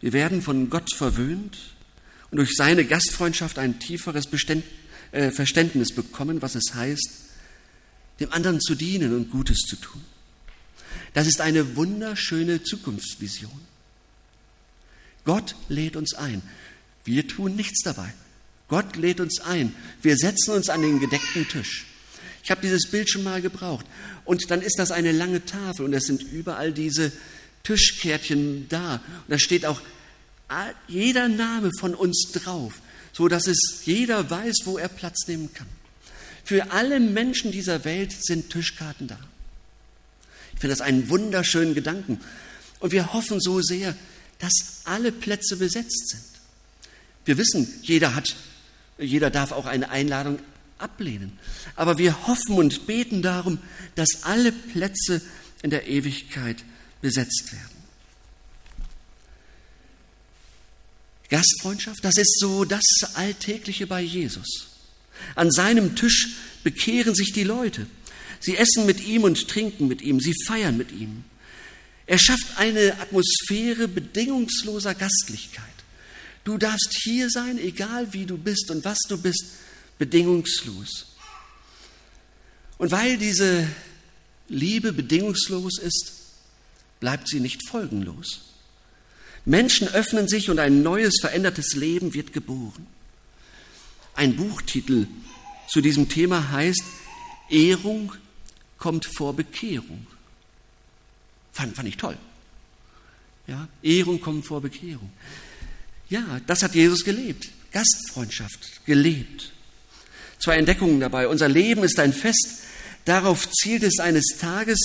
Wir 0.00 0.12
werden 0.12 0.40
von 0.40 0.70
Gott 0.70 0.94
verwöhnt 0.94 1.58
und 2.30 2.38
durch 2.38 2.54
seine 2.54 2.84
Gastfreundschaft 2.84 3.58
ein 3.58 3.80
tieferes 3.80 4.28
Beständ, 4.28 4.64
äh, 5.12 5.30
Verständnis 5.30 5.92
bekommen, 5.94 6.42
was 6.42 6.54
es 6.54 6.74
heißt, 6.74 7.10
dem 8.20 8.32
anderen 8.32 8.60
zu 8.60 8.74
dienen 8.74 9.14
und 9.14 9.30
Gutes 9.30 9.58
zu 9.58 9.76
tun. 9.76 10.02
Das 11.14 11.26
ist 11.26 11.40
eine 11.40 11.76
wunderschöne 11.76 12.62
Zukunftsvision. 12.62 13.60
Gott 15.24 15.54
lädt 15.68 15.96
uns 15.96 16.14
ein. 16.14 16.42
Wir 17.04 17.26
tun 17.26 17.56
nichts 17.56 17.82
dabei. 17.82 18.12
Gott 18.68 18.96
lädt 18.96 19.20
uns 19.20 19.40
ein. 19.40 19.74
Wir 20.02 20.16
setzen 20.16 20.54
uns 20.54 20.68
an 20.68 20.82
den 20.82 21.00
gedeckten 21.00 21.48
Tisch. 21.48 21.86
Ich 22.42 22.50
habe 22.50 22.60
dieses 22.60 22.90
Bild 22.90 23.10
schon 23.10 23.24
mal 23.24 23.42
gebraucht. 23.42 23.84
Und 24.24 24.50
dann 24.50 24.62
ist 24.62 24.78
das 24.78 24.92
eine 24.92 25.12
lange 25.12 25.44
Tafel 25.44 25.84
und 25.84 25.92
es 25.92 26.04
sind 26.04 26.22
überall 26.22 26.72
diese 26.72 27.12
Tischkärtchen 27.64 28.68
da. 28.68 28.94
Und 28.94 29.30
da 29.30 29.38
steht 29.38 29.66
auch 29.66 29.80
jeder 30.88 31.28
Name 31.28 31.70
von 31.78 31.94
uns 31.94 32.32
drauf, 32.32 32.80
so 33.12 33.28
dass 33.28 33.46
es 33.46 33.82
jeder 33.84 34.30
weiß, 34.30 34.60
wo 34.64 34.78
er 34.78 34.88
Platz 34.88 35.26
nehmen 35.26 35.52
kann. 35.52 35.66
Für 36.44 36.72
alle 36.72 37.00
Menschen 37.00 37.52
dieser 37.52 37.84
Welt 37.84 38.12
sind 38.18 38.50
Tischkarten 38.50 39.06
da. 39.06 39.18
Ich 40.54 40.60
finde 40.60 40.74
das 40.74 40.80
einen 40.80 41.08
wunderschönen 41.08 41.74
Gedanken. 41.74 42.20
Und 42.80 42.92
wir 42.92 43.12
hoffen 43.12 43.40
so 43.40 43.60
sehr, 43.60 43.94
dass 44.38 44.82
alle 44.84 45.12
Plätze 45.12 45.56
besetzt 45.56 46.08
sind. 46.08 46.24
Wir 47.24 47.38
wissen, 47.38 47.68
jeder 47.82 48.14
hat, 48.14 48.34
jeder 48.98 49.30
darf 49.30 49.52
auch 49.52 49.66
eine 49.66 49.90
Einladung 49.90 50.38
ablehnen. 50.78 51.38
Aber 51.76 51.98
wir 51.98 52.26
hoffen 52.26 52.56
und 52.56 52.86
beten 52.86 53.22
darum, 53.22 53.58
dass 53.94 54.24
alle 54.24 54.52
Plätze 54.52 55.20
in 55.62 55.70
der 55.70 55.86
Ewigkeit 55.86 56.64
besetzt 57.00 57.52
werden. 57.52 57.79
Gastfreundschaft, 61.30 62.04
das 62.04 62.18
ist 62.18 62.38
so 62.40 62.64
das 62.64 62.84
Alltägliche 63.14 63.86
bei 63.86 64.02
Jesus. 64.02 64.66
An 65.34 65.50
seinem 65.50 65.96
Tisch 65.96 66.28
bekehren 66.64 67.14
sich 67.14 67.32
die 67.32 67.44
Leute. 67.44 67.86
Sie 68.40 68.56
essen 68.56 68.86
mit 68.86 69.06
ihm 69.06 69.24
und 69.24 69.48
trinken 69.48 69.86
mit 69.88 70.02
ihm, 70.02 70.20
sie 70.20 70.34
feiern 70.46 70.76
mit 70.76 70.92
ihm. 70.92 71.24
Er 72.06 72.18
schafft 72.18 72.58
eine 72.58 72.98
Atmosphäre 73.00 73.86
bedingungsloser 73.86 74.94
Gastlichkeit. 74.94 75.64
Du 76.42 76.58
darfst 76.58 76.98
hier 77.02 77.30
sein, 77.30 77.58
egal 77.58 78.12
wie 78.12 78.26
du 78.26 78.36
bist 78.36 78.70
und 78.70 78.84
was 78.84 78.98
du 79.08 79.16
bist, 79.18 79.44
bedingungslos. 79.98 81.06
Und 82.78 82.90
weil 82.90 83.18
diese 83.18 83.68
Liebe 84.48 84.92
bedingungslos 84.92 85.78
ist, 85.78 86.12
bleibt 86.98 87.28
sie 87.28 87.40
nicht 87.40 87.68
folgenlos. 87.68 88.49
Menschen 89.50 89.88
öffnen 89.88 90.28
sich 90.28 90.48
und 90.48 90.60
ein 90.60 90.84
neues, 90.84 91.14
verändertes 91.20 91.74
Leben 91.74 92.14
wird 92.14 92.32
geboren. 92.32 92.86
Ein 94.14 94.36
Buchtitel 94.36 95.08
zu 95.66 95.80
diesem 95.80 96.08
Thema 96.08 96.52
heißt 96.52 96.84
Ehrung 97.48 98.12
kommt 98.78 99.06
vor 99.06 99.34
Bekehrung. 99.34 100.06
Fand, 101.52 101.74
fand 101.74 101.88
ich 101.88 101.96
toll. 101.96 102.16
Ja, 103.48 103.66
Ehrung 103.82 104.20
kommt 104.20 104.46
vor 104.46 104.60
Bekehrung. 104.60 105.10
Ja, 106.08 106.40
das 106.46 106.62
hat 106.62 106.76
Jesus 106.76 107.04
gelebt. 107.04 107.48
Gastfreundschaft 107.72 108.86
gelebt. 108.86 109.52
Zwei 110.38 110.58
Entdeckungen 110.58 111.00
dabei. 111.00 111.26
Unser 111.26 111.48
Leben 111.48 111.82
ist 111.82 111.98
ein 111.98 112.12
Fest. 112.12 112.62
Darauf 113.04 113.50
zielt 113.50 113.82
es 113.82 113.98
eines 113.98 114.36
Tages, 114.38 114.78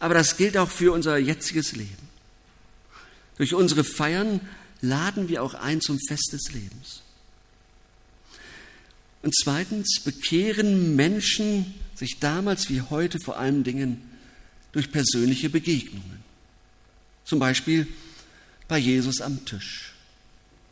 aber 0.00 0.14
das 0.14 0.36
gilt 0.36 0.56
auch 0.56 0.70
für 0.70 0.92
unser 0.92 1.16
jetziges 1.16 1.76
Leben. 1.76 2.13
Durch 3.36 3.54
unsere 3.54 3.84
Feiern 3.84 4.40
laden 4.80 5.28
wir 5.28 5.42
auch 5.42 5.54
ein 5.54 5.80
zum 5.80 5.98
Fest 6.08 6.30
des 6.32 6.52
Lebens. 6.52 7.02
Und 9.22 9.34
zweitens 9.34 10.00
bekehren 10.04 10.96
Menschen 10.96 11.74
sich 11.94 12.18
damals 12.20 12.68
wie 12.68 12.82
heute 12.82 13.18
vor 13.18 13.38
allen 13.38 13.64
Dingen 13.64 14.02
durch 14.72 14.92
persönliche 14.92 15.48
Begegnungen. 15.48 16.22
Zum 17.24 17.38
Beispiel 17.38 17.86
bei 18.68 18.78
Jesus 18.78 19.20
am 19.20 19.44
Tisch. 19.46 19.94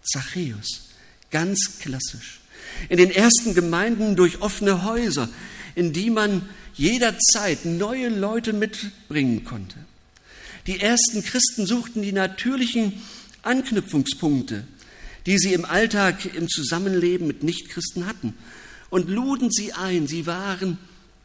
Zachäus, 0.03 0.91
ganz 1.31 1.79
klassisch. 1.81 2.41
In 2.89 2.99
den 2.99 3.11
ersten 3.11 3.55
Gemeinden 3.55 4.17
durch 4.17 4.43
offene 4.43 4.85
Häuser, 4.85 5.29
in 5.75 5.93
die 5.93 6.11
man 6.11 6.49
jederzeit 6.75 7.65
neue 7.65 8.09
Leute 8.09 8.53
mitbringen 8.53 9.45
konnte. 9.45 9.77
Die 10.67 10.81
ersten 10.81 11.25
Christen 11.25 11.67
suchten 11.67 12.03
die 12.03 12.13
natürlichen 12.13 13.03
Anknüpfungspunkte, 13.43 14.65
die 15.27 15.39
sie 15.39 15.53
im 15.53 15.65
Alltag 15.65 16.35
im 16.35 16.49
Zusammenleben 16.49 17.27
mit 17.27 17.43
Nichtchristen 17.43 18.07
hatten, 18.07 18.35
und 18.91 19.09
luden 19.09 19.51
sie 19.51 19.73
ein. 19.73 20.07
Sie 20.07 20.27
waren 20.27 20.79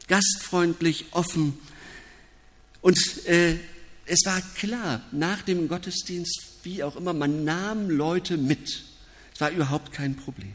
gastfreundlich, 0.08 1.08
offen. 1.12 1.60
Und 2.82 3.28
äh, 3.28 3.58
es 4.06 4.22
war 4.24 4.42
klar, 4.56 5.02
nach 5.12 5.42
dem 5.42 5.68
Gottesdienst, 5.68 6.42
wie 6.64 6.82
auch 6.82 6.96
immer, 6.96 7.14
man 7.14 7.44
nahm 7.44 7.90
Leute 7.90 8.38
mit. 8.38 8.84
Es 9.34 9.42
war 9.42 9.52
überhaupt 9.52 9.92
kein 9.92 10.16
Problem. 10.16 10.54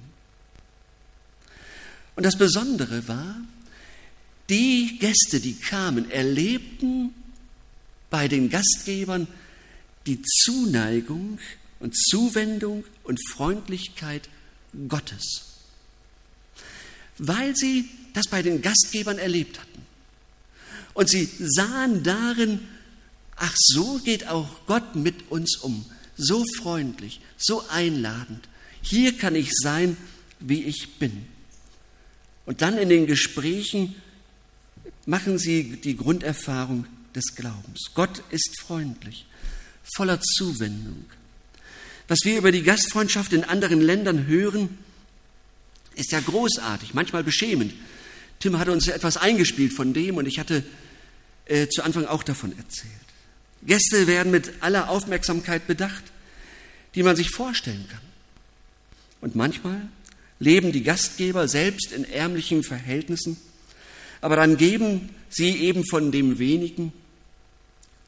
Und 2.17 2.25
das 2.25 2.39
Besondere 2.39 3.07
war, 3.09 3.37
die 4.49 4.99
Gäste, 4.99 5.41
die 5.41 5.55
kamen, 5.55 6.11
erlebten 6.11 7.15
bei 8.13 8.29
den 8.29 8.51
Gastgebern 8.51 9.27
die 10.07 10.21
Zuneigung 10.21 11.39
und 11.81 11.97
Zuwendung 11.97 12.85
und 13.05 13.19
Freundlichkeit 13.31 14.29
Gottes, 14.87 15.47
weil 17.17 17.57
sie 17.57 17.89
das 18.13 18.29
bei 18.29 18.43
den 18.43 18.61
Gastgebern 18.61 19.19
erlebt 19.19 19.59
hatten. 19.59 19.87
Und 20.93 21.09
sie 21.09 21.27
sahen 21.39 22.03
darin, 22.03 22.61
ach 23.37 23.55
so 23.57 23.99
geht 24.05 24.29
auch 24.29 24.67
Gott 24.67 24.95
mit 24.95 25.31
uns 25.31 25.57
um, 25.57 25.87
so 26.19 26.45
freundlich, 26.59 27.21
so 27.39 27.67
einladend. 27.71 28.47
Hier 28.83 29.17
kann 29.17 29.35
ich 29.35 29.51
sein, 29.55 29.97
wie 30.39 30.65
ich 30.65 30.99
bin. 30.99 31.25
Und 32.45 32.61
dann 32.61 32.77
in 32.77 32.91
den 32.91 33.07
Gesprächen 33.07 33.95
machen 35.07 35.39
sie 35.39 35.77
die 35.77 35.97
Grunderfahrung 35.97 36.87
des 37.15 37.35
Glaubens. 37.35 37.91
Gott 37.95 38.23
ist 38.31 38.61
freundlich, 38.61 39.27
voller 39.95 40.21
Zuwendung. 40.21 41.05
Was 42.09 42.21
wir 42.25 42.39
über 42.39 42.53
die 42.53 42.63
Gastfreundschaft 42.63 43.33
in 43.33 43.45
anderen 43.45 43.81
Ländern 43.81 44.27
hören, 44.27 44.79
ist 45.95 46.13
ja 46.13 46.21
großartig, 46.21 46.95
manchmal 46.95 47.25
beschämend. 47.25 47.73
Tim 48.39 48.59
hatte 48.59 48.73
uns 48.73 48.89
etwas 48.89 49.17
eingespielt 49.17 49.73
von 49.73 49.93
dem 49.93 50.17
und 50.17 50.27
ich 50.27 50.39
hatte 50.39 50.65
äh, 51.47 51.69
zu 51.69 51.83
Anfang 51.83 52.07
auch 52.07 52.23
davon 52.23 52.57
erzählt. 52.57 52.93
Gäste 53.65 54.07
werden 54.07 54.33
mit 54.33 54.53
aller 54.61 54.89
Aufmerksamkeit 54.89 55.67
bedacht, 55.67 56.03
die 56.95 57.03
man 57.03 57.17
sich 57.17 57.31
vorstellen 57.31 57.87
kann. 57.89 58.01
Und 59.21 59.37
manchmal 59.37 59.89
leben 60.41 60.73
die 60.73 60.83
Gastgeber 60.83 61.47
selbst 61.47 61.93
in 61.93 62.05
ärmlichen 62.05 62.65
Verhältnissen, 62.65 63.37
aber 64.21 64.37
dann 64.37 64.57
geben 64.57 65.11
sie 65.31 65.57
eben 65.59 65.87
von 65.87 66.11
dem 66.11 66.39
wenigen 66.39 66.93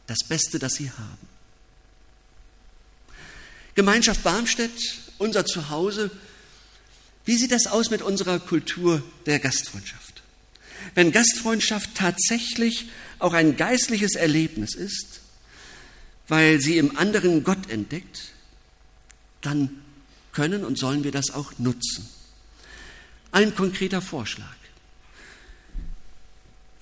das 0.06 0.18
Beste, 0.28 0.58
das 0.58 0.74
sie 0.74 0.90
haben. 0.90 1.28
Gemeinschaft 3.74 4.22
Barmstedt, 4.22 4.98
unser 5.18 5.44
Zuhause, 5.46 6.10
wie 7.24 7.36
sieht 7.36 7.52
das 7.52 7.66
aus 7.66 7.90
mit 7.90 8.02
unserer 8.02 8.38
Kultur 8.38 9.02
der 9.26 9.38
Gastfreundschaft? 9.38 10.22
Wenn 10.94 11.12
Gastfreundschaft 11.12 11.94
tatsächlich 11.94 12.88
auch 13.18 13.32
ein 13.32 13.56
geistliches 13.56 14.14
Erlebnis 14.14 14.74
ist, 14.74 15.20
weil 16.28 16.60
sie 16.60 16.78
im 16.78 16.96
anderen 16.96 17.44
Gott 17.44 17.70
entdeckt, 17.70 18.32
dann 19.40 19.70
können 20.32 20.64
und 20.64 20.78
sollen 20.78 21.04
wir 21.04 21.12
das 21.12 21.30
auch 21.30 21.58
nutzen. 21.58 22.08
Ein 23.32 23.54
konkreter 23.54 24.02
Vorschlag. 24.02 24.56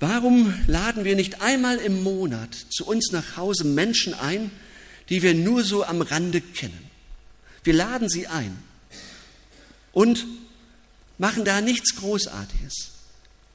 Warum 0.03 0.53
laden 0.67 1.05
wir 1.05 1.15
nicht 1.15 1.43
einmal 1.43 1.79
im 1.79 2.03
Monat 2.03 2.53
zu 2.71 2.85
uns 2.85 3.13
nach 3.13 3.37
Hause 3.37 3.63
Menschen 3.63 4.15
ein, 4.15 4.51
die 5.09 5.23
wir 5.23 5.33
nur 5.33 5.63
so 5.63 5.85
am 5.85 6.03
Rande 6.03 6.41
kennen? 6.41 6.91
Wir 7.63 7.75
laden 7.75 8.09
sie 8.09 8.27
ein 8.27 8.59
und 9.93 10.27
machen 11.19 11.45
da 11.45 11.61
nichts 11.61 11.95
Großartiges. 11.95 12.91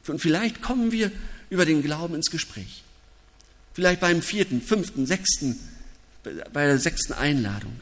Und 0.07 0.21
vielleicht 0.21 0.61
kommen 0.61 0.93
wir 0.93 1.11
über 1.49 1.65
den 1.65 1.83
Glauben 1.83 2.15
ins 2.15 2.31
Gespräch. 2.31 2.81
Vielleicht 3.73 3.99
beim 3.99 4.21
vierten, 4.21 4.61
fünften, 4.61 5.05
sechsten, 5.05 5.59
bei 6.23 6.65
der 6.65 6.79
sechsten 6.79 7.11
Einladung. 7.11 7.77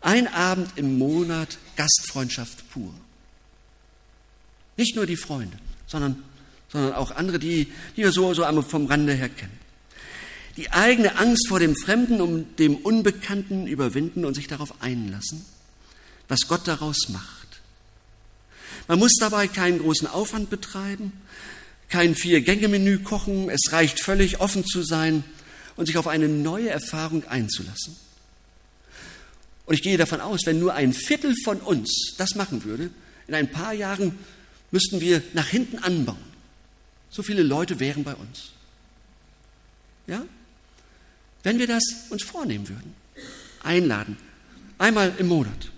Ein 0.00 0.28
Abend 0.28 0.70
im 0.76 0.96
Monat 0.96 1.58
Gastfreundschaft 1.76 2.70
pur. 2.70 2.94
Nicht 4.78 4.96
nur 4.96 5.04
die 5.04 5.18
Freunde, 5.18 5.58
sondern 5.86 6.22
sondern 6.68 6.92
auch 6.94 7.10
andere, 7.12 7.38
die, 7.38 7.66
die 7.96 8.02
wir 8.02 8.12
so, 8.12 8.34
so 8.34 8.44
vom 8.62 8.86
Rande 8.86 9.14
her 9.14 9.28
kennen. 9.28 9.58
Die 10.56 10.70
eigene 10.70 11.16
Angst 11.16 11.48
vor 11.48 11.60
dem 11.60 11.76
Fremden, 11.76 12.20
um 12.20 12.56
dem 12.56 12.76
Unbekannten 12.76 13.66
überwinden 13.66 14.24
und 14.24 14.34
sich 14.34 14.48
darauf 14.48 14.82
einlassen, 14.82 15.44
was 16.26 16.48
Gott 16.48 16.66
daraus 16.66 17.08
macht. 17.08 17.60
Man 18.88 18.98
muss 18.98 19.14
dabei 19.20 19.48
keinen 19.48 19.78
großen 19.78 20.08
Aufwand 20.08 20.50
betreiben, 20.50 21.12
kein 21.88 22.14
Vier-Gänge-Menü 22.14 22.98
kochen, 22.98 23.48
es 23.50 23.72
reicht 23.72 24.00
völlig 24.00 24.40
offen 24.40 24.64
zu 24.66 24.82
sein 24.82 25.24
und 25.76 25.86
sich 25.86 25.96
auf 25.96 26.06
eine 26.06 26.28
neue 26.28 26.68
Erfahrung 26.68 27.24
einzulassen. 27.28 27.96
Und 29.64 29.74
ich 29.74 29.82
gehe 29.82 29.96
davon 29.96 30.20
aus, 30.20 30.40
wenn 30.44 30.58
nur 30.58 30.74
ein 30.74 30.92
Viertel 30.92 31.34
von 31.44 31.58
uns 31.58 32.14
das 32.16 32.34
machen 32.34 32.64
würde, 32.64 32.90
in 33.26 33.34
ein 33.34 33.50
paar 33.50 33.74
Jahren 33.74 34.18
müssten 34.70 35.00
wir 35.00 35.22
nach 35.34 35.46
hinten 35.46 35.78
anbauen. 35.78 36.16
So 37.10 37.22
viele 37.22 37.42
Leute 37.42 37.80
wären 37.80 38.04
bei 38.04 38.14
uns. 38.14 38.50
Ja? 40.06 40.24
Wenn 41.42 41.58
wir 41.58 41.66
das 41.66 41.82
uns 42.10 42.22
vornehmen 42.22 42.68
würden, 42.68 42.94
einladen, 43.62 44.16
einmal 44.78 45.14
im 45.18 45.28
Monat. 45.28 45.70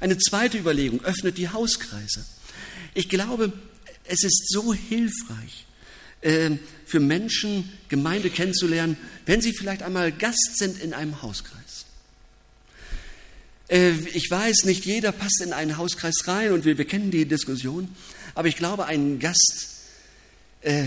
Eine 0.00 0.18
zweite 0.18 0.58
Überlegung 0.58 1.02
öffnet 1.04 1.38
die 1.38 1.48
Hauskreise. 1.48 2.24
Ich 2.94 3.08
glaube, 3.08 3.52
es 4.04 4.22
ist 4.22 4.48
so 4.48 4.72
hilfreich 4.72 5.66
äh, 6.20 6.50
für 6.86 7.00
Menschen, 7.00 7.72
Gemeinde 7.88 8.30
kennenzulernen, 8.30 8.96
wenn 9.26 9.40
sie 9.40 9.52
vielleicht 9.52 9.82
einmal 9.82 10.12
Gast 10.12 10.56
sind 10.56 10.80
in 10.80 10.94
einem 10.94 11.20
Hauskreis. 11.22 11.86
Äh, 13.68 13.92
ich 14.14 14.30
weiß, 14.30 14.64
nicht 14.64 14.84
jeder 14.84 15.12
passt 15.12 15.42
in 15.42 15.52
einen 15.52 15.76
Hauskreis 15.76 16.26
rein 16.26 16.52
und 16.52 16.64
wir, 16.64 16.78
wir 16.78 16.86
kennen 16.86 17.10
die 17.10 17.26
Diskussion, 17.26 17.88
aber 18.34 18.48
ich 18.48 18.56
glaube, 18.56 18.86
ein 18.86 19.18
Gast, 19.18 19.77
äh, 20.62 20.84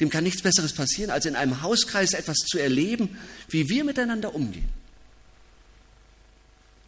dem 0.00 0.10
kann 0.10 0.24
nichts 0.24 0.42
Besseres 0.42 0.72
passieren, 0.72 1.10
als 1.10 1.26
in 1.26 1.36
einem 1.36 1.62
Hauskreis 1.62 2.12
etwas 2.12 2.38
zu 2.38 2.58
erleben, 2.58 3.16
wie 3.48 3.68
wir 3.68 3.84
miteinander 3.84 4.34
umgehen. 4.34 4.68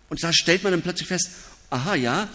Und 0.08 0.22
da 0.22 0.32
stellt 0.32 0.62
man 0.62 0.72
dann 0.72 0.82
plötzlich 0.82 1.08
fest, 1.08 1.30
aha, 1.70 1.94
ja, 1.94 2.28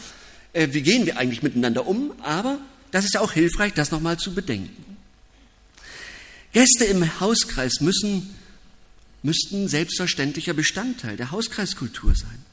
äh, 0.53 0.69
wie 0.71 0.81
gehen 0.81 1.05
wir 1.05 1.17
eigentlich 1.17 1.43
miteinander 1.43 1.85
um, 1.85 2.13
aber 2.21 2.59
das 2.91 3.05
ist 3.05 3.17
auch 3.17 3.33
hilfreich, 3.33 3.73
das 3.73 3.91
nochmal 3.91 4.17
zu 4.17 4.33
bedenken. 4.33 4.97
Gäste 6.51 6.85
im 6.85 7.19
Hauskreis 7.19 7.79
müssen, 7.79 8.35
müssten 9.21 9.67
selbstverständlicher 9.67 10.53
Bestandteil 10.53 11.15
der 11.15 11.31
Hauskreiskultur 11.31 12.15
sein. 12.15 12.45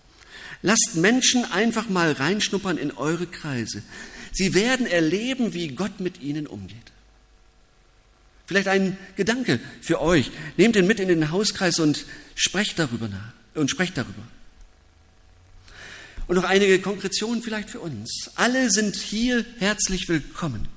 Lasst 0.62 0.96
Menschen 0.96 1.44
einfach 1.44 1.88
mal 1.88 2.12
reinschnuppern 2.12 2.76
in 2.76 2.90
eure 2.90 3.26
Kreise. 3.26 3.82
Sie 4.36 4.52
werden 4.52 4.86
erleben, 4.86 5.54
wie 5.54 5.68
Gott 5.68 5.98
mit 5.98 6.20
ihnen 6.20 6.46
umgeht. 6.46 6.76
Vielleicht 8.44 8.68
ein 8.68 8.98
Gedanke 9.16 9.60
für 9.80 10.02
euch. 10.02 10.30
Nehmt 10.58 10.76
ihn 10.76 10.86
mit 10.86 11.00
in 11.00 11.08
den 11.08 11.30
Hauskreis 11.30 11.78
und 11.78 12.04
sprecht 12.34 12.78
darüber 12.78 13.08
nach 13.08 13.32
und 13.54 13.70
sprecht 13.70 13.96
darüber. 13.96 14.22
Und 16.26 16.36
noch 16.36 16.44
einige 16.44 16.78
Konkretionen 16.80 17.42
vielleicht 17.42 17.70
für 17.70 17.80
uns. 17.80 18.30
Alle 18.34 18.70
sind 18.70 18.94
hier 18.94 19.42
herzlich 19.58 20.06
willkommen. 20.06 20.68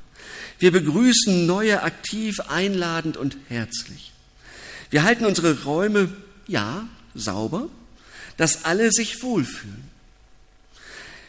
Wir 0.58 0.72
begrüßen 0.72 1.46
neue 1.46 1.84
aktiv, 1.84 2.40
einladend 2.48 3.18
und 3.18 3.36
herzlich. 3.50 4.14
Wir 4.90 5.04
halten 5.04 5.26
unsere 5.26 5.64
Räume, 5.64 6.16
ja, 6.48 6.88
sauber, 7.14 7.68
dass 8.38 8.64
alle 8.64 8.94
sich 8.94 9.22
wohlfühlen. 9.22 9.84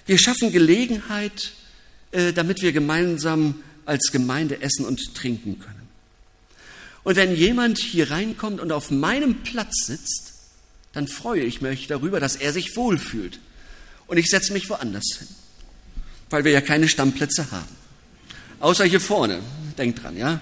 Wir 0.06 0.16
schaffen 0.16 0.52
Gelegenheit, 0.52 1.54
damit 2.12 2.62
wir 2.62 2.72
gemeinsam 2.72 3.62
als 3.86 4.10
Gemeinde 4.12 4.60
essen 4.60 4.84
und 4.84 5.14
trinken 5.14 5.58
können. 5.58 5.88
Und 7.02 7.16
wenn 7.16 7.34
jemand 7.34 7.78
hier 7.78 8.10
reinkommt 8.10 8.60
und 8.60 8.72
auf 8.72 8.90
meinem 8.90 9.42
Platz 9.42 9.86
sitzt, 9.86 10.34
dann 10.92 11.08
freue 11.08 11.42
ich 11.42 11.60
mich 11.60 11.86
darüber, 11.86 12.20
dass 12.20 12.36
er 12.36 12.52
sich 12.52 12.76
wohlfühlt 12.76 13.38
und 14.06 14.16
ich 14.16 14.28
setze 14.28 14.52
mich 14.52 14.68
woanders 14.68 15.18
hin, 15.18 15.28
weil 16.30 16.44
wir 16.44 16.52
ja 16.52 16.60
keine 16.60 16.88
Stammplätze 16.88 17.50
haben. 17.50 17.76
Außer 18.58 18.84
hier 18.84 19.00
vorne. 19.00 19.40
Denkt 19.78 20.02
dran, 20.02 20.16
ja? 20.16 20.40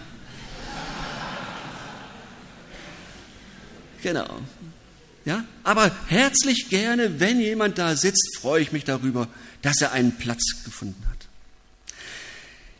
Genau. 4.02 4.40
Ja? 5.24 5.44
Aber 5.62 5.94
herzlich 6.07 6.68
gerne, 6.70 7.20
wenn 7.20 7.40
jemand 7.40 7.78
da 7.78 7.94
sitzt, 7.94 8.38
freue 8.40 8.62
ich 8.62 8.72
mich 8.72 8.85
darüber, 8.85 9.28
dass 9.62 9.81
er 9.83 9.92
einen 9.92 10.16
Platz 10.16 10.64
gefunden 10.64 11.04
hat. 11.09 11.17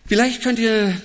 Vielleicht 0.09 0.42
könnt 0.42 0.59
ihr 0.59 1.01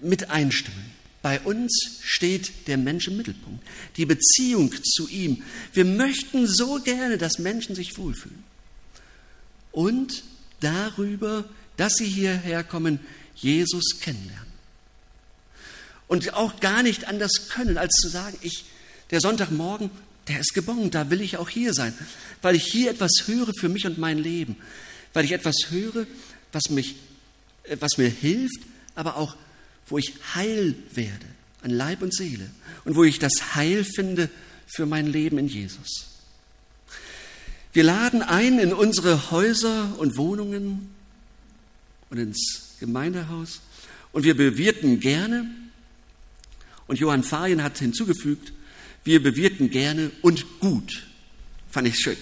mit 0.00 0.30
einstimmen. 0.30 0.86
Bei 1.20 1.40
uns 1.40 1.98
steht 2.02 2.68
der 2.68 2.76
Mensch 2.76 3.08
im 3.08 3.16
Mittelpunkt, 3.16 3.66
die 3.96 4.06
Beziehung 4.06 4.72
zu 4.84 5.08
ihm. 5.08 5.42
Wir 5.72 5.84
möchten 5.84 6.46
so 6.46 6.76
gerne, 6.76 7.18
dass 7.18 7.40
Menschen 7.40 7.74
sich 7.74 7.98
wohlfühlen 7.98 8.44
und 9.72 10.22
darüber, 10.60 11.44
dass 11.76 11.96
sie 11.96 12.06
hierher 12.06 12.62
kommen, 12.62 13.00
Jesus 13.34 13.98
kennenlernen. 14.00 14.46
Und 16.06 16.34
auch 16.34 16.60
gar 16.60 16.84
nicht 16.84 17.08
anders 17.08 17.48
können, 17.48 17.76
als 17.76 17.94
zu 17.96 18.08
sagen, 18.08 18.38
ich, 18.42 18.64
der 19.10 19.20
Sonntagmorgen, 19.20 19.90
der 20.28 20.38
ist 20.38 20.54
gebongt, 20.54 20.94
da 20.94 21.10
will 21.10 21.20
ich 21.20 21.36
auch 21.36 21.48
hier 21.48 21.74
sein, 21.74 21.92
weil 22.42 22.54
ich 22.54 22.64
hier 22.64 22.92
etwas 22.92 23.24
höre 23.26 23.52
für 23.58 23.68
mich 23.68 23.84
und 23.84 23.98
mein 23.98 24.18
Leben, 24.18 24.56
weil 25.12 25.24
ich 25.24 25.32
etwas 25.32 25.56
höre, 25.70 26.06
was, 26.52 26.70
mich, 26.70 26.94
was 27.80 27.98
mir 27.98 28.08
hilft, 28.08 28.60
aber 28.94 29.16
auch, 29.16 29.36
wo 29.88 29.98
ich 29.98 30.14
heil 30.34 30.74
werde 30.92 31.26
an 31.62 31.70
Leib 31.70 32.02
und 32.02 32.14
Seele 32.14 32.50
und 32.84 32.96
wo 32.96 33.04
ich 33.04 33.18
das 33.18 33.54
Heil 33.54 33.84
finde 33.84 34.28
für 34.66 34.86
mein 34.86 35.06
Leben 35.06 35.38
in 35.38 35.48
Jesus. 35.48 36.06
Wir 37.72 37.84
laden 37.84 38.22
ein 38.22 38.58
in 38.58 38.72
unsere 38.72 39.30
Häuser 39.30 39.98
und 39.98 40.16
Wohnungen 40.16 40.90
und 42.10 42.18
ins 42.18 42.76
Gemeindehaus 42.80 43.60
und 44.12 44.24
wir 44.24 44.36
bewirten 44.36 45.00
gerne, 45.00 45.46
und 46.86 46.98
Johann 47.00 47.24
Fayen 47.24 47.62
hat 47.62 47.78
hinzugefügt, 47.78 48.52
wir 49.04 49.22
bewirten 49.22 49.70
gerne 49.70 50.10
und 50.22 50.60
gut. 50.60 51.06
Fand 51.68 51.88
ich 51.88 51.98
schön. 51.98 52.16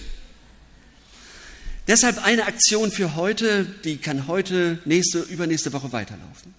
Deshalb 1.87 2.23
eine 2.25 2.47
Aktion 2.47 2.91
für 2.91 3.15
heute, 3.15 3.65
die 3.83 3.97
kann 3.97 4.27
heute, 4.27 4.79
nächste, 4.85 5.19
übernächste 5.19 5.71
Woche 5.71 5.91
weiterlaufen. 5.91 6.55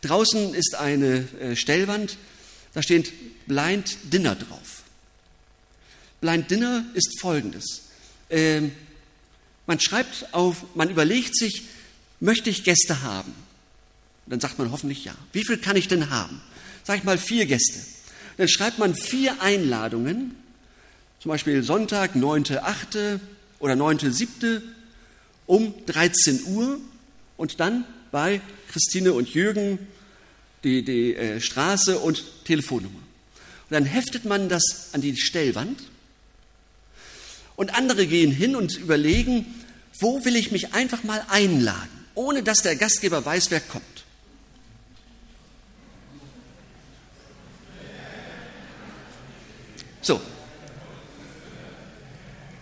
Draußen 0.00 0.54
ist 0.54 0.74
eine 0.74 1.28
äh, 1.40 1.56
Stellwand, 1.56 2.16
da 2.74 2.82
steht 2.82 3.12
Blind 3.46 3.96
Dinner 4.12 4.34
drauf. 4.34 4.82
Blind 6.20 6.50
Dinner 6.50 6.84
ist 6.94 7.20
folgendes. 7.20 7.82
Ähm, 8.28 8.72
man 9.66 9.78
schreibt 9.78 10.34
auf, 10.34 10.64
man 10.74 10.90
überlegt 10.90 11.36
sich, 11.36 11.62
möchte 12.18 12.50
ich 12.50 12.64
Gäste 12.64 13.02
haben? 13.02 13.32
Dann 14.26 14.40
sagt 14.40 14.58
man 14.58 14.72
hoffentlich 14.72 15.04
ja. 15.04 15.14
Wie 15.32 15.44
viel 15.44 15.58
kann 15.58 15.76
ich 15.76 15.86
denn 15.86 16.10
haben? 16.10 16.40
Sag 16.82 16.98
ich 16.98 17.04
mal 17.04 17.18
vier 17.18 17.46
Gäste. 17.46 17.78
Dann 18.36 18.48
schreibt 18.48 18.78
man 18.78 18.94
vier 18.94 19.40
Einladungen, 19.40 20.34
zum 21.20 21.30
Beispiel 21.30 21.62
Sonntag, 21.62 22.16
9.8. 22.16 23.20
oder 23.58 23.74
9.7. 23.74 24.62
um 25.46 25.74
13 25.86 26.46
Uhr 26.46 26.78
und 27.36 27.60
dann 27.60 27.84
bei 28.10 28.40
Christine 28.70 29.12
und 29.12 29.28
Jürgen 29.28 29.78
die, 30.64 30.84
die 30.84 31.14
äh, 31.14 31.40
Straße 31.40 31.98
und 31.98 32.24
Telefonnummer. 32.44 32.98
Und 32.98 33.70
dann 33.70 33.84
heftet 33.84 34.24
man 34.24 34.48
das 34.48 34.90
an 34.92 35.00
die 35.00 35.16
Stellwand 35.16 35.82
und 37.56 37.74
andere 37.74 38.06
gehen 38.06 38.30
hin 38.30 38.56
und 38.56 38.76
überlegen, 38.76 39.46
wo 39.98 40.24
will 40.24 40.36
ich 40.36 40.52
mich 40.52 40.74
einfach 40.74 41.02
mal 41.04 41.24
einladen, 41.28 42.04
ohne 42.14 42.42
dass 42.42 42.58
der 42.58 42.76
Gastgeber 42.76 43.24
weiß, 43.24 43.50
wer 43.50 43.60
kommt. 43.60 43.84
So. 50.02 50.20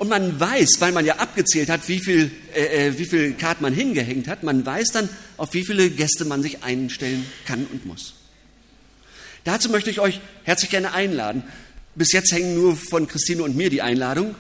Und 0.05 0.11
man 0.11 0.39
weiß, 0.39 0.69
weil 0.81 0.93
man 0.93 1.07
ja 1.07 1.17
abgezählt 1.17 1.71
hat, 1.71 1.89
wie 1.89 1.99
viel, 1.99 2.31
äh, 2.55 2.89
äh, 2.89 2.99
wie 2.99 3.07
viel 3.07 3.33
Karten 3.33 3.63
man 3.63 3.73
hingehängt 3.73 4.29
hat, 4.29 4.43
man 4.43 4.67
weiß 4.67 4.89
dann, 4.89 5.09
auf 5.39 5.55
wie 5.55 5.65
viele 5.65 5.89
Gäste 5.89 6.27
man 6.27 6.43
sich 6.43 6.63
einstellen 6.63 7.25
kann 7.47 7.65
und 7.73 7.87
muss. 7.87 8.13
Dazu 9.45 9.71
möchte 9.71 9.89
ich 9.89 10.01
euch 10.01 10.21
herzlich 10.43 10.71
gerne 10.71 10.93
einladen. 10.93 11.43
Bis 11.95 12.13
jetzt 12.13 12.33
hängen 12.33 12.55
nur 12.55 12.77
von 12.77 13.09
Christine 13.09 13.45
und 13.45 13.57
mir 13.57 13.71
die 13.71 13.81
Einladung. 13.81 14.35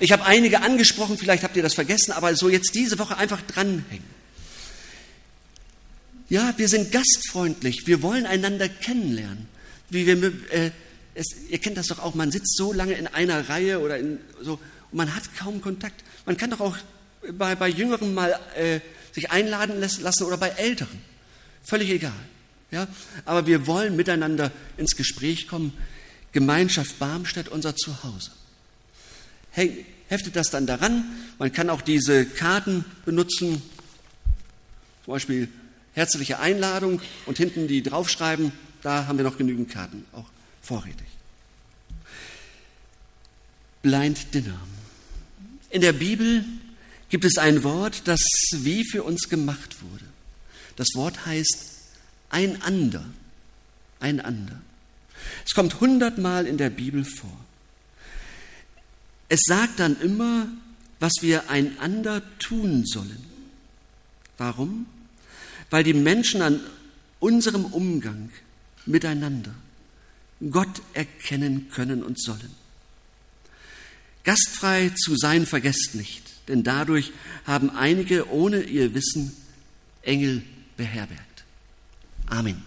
Ich 0.00 0.10
habe 0.10 0.24
einige 0.24 0.62
angesprochen, 0.62 1.18
vielleicht 1.18 1.42
habt 1.42 1.54
ihr 1.58 1.62
das 1.62 1.74
vergessen, 1.74 2.12
aber 2.12 2.34
so 2.34 2.48
jetzt 2.48 2.74
diese 2.74 2.98
Woche 2.98 3.18
einfach 3.18 3.42
dranhängen. 3.42 4.06
Ja, 6.30 6.54
wir 6.56 6.68
sind 6.68 6.92
gastfreundlich, 6.92 7.86
wir 7.86 8.00
wollen 8.00 8.24
einander 8.24 8.70
kennenlernen. 8.70 9.48
Wie 9.90 10.06
wir, 10.06 10.32
äh, 10.50 10.70
es, 11.14 11.26
ihr 11.50 11.58
kennt 11.58 11.76
das 11.76 11.88
doch 11.88 11.98
auch, 11.98 12.14
man 12.14 12.30
sitzt 12.30 12.56
so 12.56 12.72
lange 12.72 12.94
in 12.94 13.06
einer 13.06 13.50
Reihe 13.50 13.80
oder 13.80 13.98
in, 13.98 14.18
so 14.40 14.58
und 14.90 14.98
man 14.98 15.14
hat 15.14 15.22
kaum 15.36 15.60
Kontakt. 15.60 16.02
Man 16.26 16.36
kann 16.36 16.50
doch 16.50 16.60
auch 16.60 16.76
bei, 17.32 17.54
bei 17.54 17.68
Jüngeren 17.68 18.14
mal 18.14 18.38
äh, 18.56 18.80
sich 19.12 19.30
einladen 19.30 19.80
lassen 19.80 20.24
oder 20.24 20.36
bei 20.36 20.48
Älteren. 20.50 21.00
Völlig 21.64 21.90
egal. 21.90 22.12
Ja? 22.70 22.86
Aber 23.24 23.46
wir 23.46 23.66
wollen 23.66 23.96
miteinander 23.96 24.50
ins 24.76 24.96
Gespräch 24.96 25.48
kommen. 25.48 25.72
Gemeinschaft 26.32 26.98
Barmstedt, 26.98 27.48
unser 27.48 27.74
Zuhause 27.74 28.30
heftet 30.08 30.36
das 30.36 30.50
dann 30.50 30.66
daran. 30.66 31.04
Man 31.38 31.52
kann 31.52 31.70
auch 31.70 31.82
diese 31.82 32.26
Karten 32.26 32.84
benutzen, 33.04 33.62
zum 35.04 35.12
Beispiel 35.12 35.48
herzliche 35.94 36.38
Einladung 36.38 37.00
und 37.26 37.38
hinten 37.38 37.68
die 37.68 37.82
draufschreiben. 37.82 38.52
Da 38.82 39.06
haben 39.06 39.18
wir 39.18 39.24
noch 39.24 39.38
genügend 39.38 39.70
Karten, 39.70 40.04
auch 40.12 40.26
vorrätig. 40.62 41.06
Blind 43.82 44.34
Dinner. 44.34 44.58
In 45.70 45.80
der 45.80 45.92
Bibel 45.92 46.44
gibt 47.08 47.24
es 47.24 47.38
ein 47.38 47.62
Wort, 47.62 48.02
das 48.06 48.20
wie 48.52 48.84
für 48.84 49.02
uns 49.02 49.28
gemacht 49.28 49.82
wurde. 49.82 50.04
Das 50.76 50.88
Wort 50.94 51.26
heißt 51.26 51.78
einander. 52.30 53.04
Einander. 54.00 54.60
Es 55.44 55.54
kommt 55.54 55.80
hundertmal 55.80 56.46
in 56.46 56.56
der 56.56 56.70
Bibel 56.70 57.04
vor. 57.04 57.36
Es 59.28 59.40
sagt 59.44 59.80
dann 59.80 60.00
immer, 60.00 60.48
was 61.00 61.12
wir 61.20 61.50
einander 61.50 62.22
tun 62.38 62.84
sollen. 62.86 63.24
Warum? 64.36 64.86
Weil 65.70 65.84
die 65.84 65.94
Menschen 65.94 66.42
an 66.42 66.60
unserem 67.20 67.66
Umgang 67.66 68.30
miteinander 68.86 69.54
Gott 70.50 70.80
erkennen 70.94 71.68
können 71.70 72.02
und 72.02 72.20
sollen. 72.20 72.54
Gastfrei 74.28 74.90
zu 74.90 75.16
sein 75.16 75.46
vergesst 75.46 75.94
nicht, 75.94 76.22
denn 76.48 76.62
dadurch 76.62 77.12
haben 77.46 77.70
einige 77.70 78.30
ohne 78.30 78.60
ihr 78.60 78.92
Wissen 78.92 79.34
Engel 80.02 80.42
beherbergt. 80.76 81.44
Amen. 82.26 82.62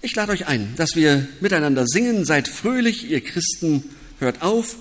Ich 0.00 0.16
lade 0.16 0.32
euch 0.32 0.48
ein, 0.48 0.74
dass 0.74 0.96
wir 0.96 1.28
miteinander 1.40 1.86
singen. 1.86 2.24
Seid 2.24 2.48
fröhlich, 2.48 3.08
ihr 3.08 3.20
Christen, 3.20 3.84
hört 4.18 4.42
auf, 4.42 4.74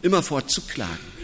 immerfort 0.00 0.48
zu 0.48 0.60
klagen. 0.60 1.17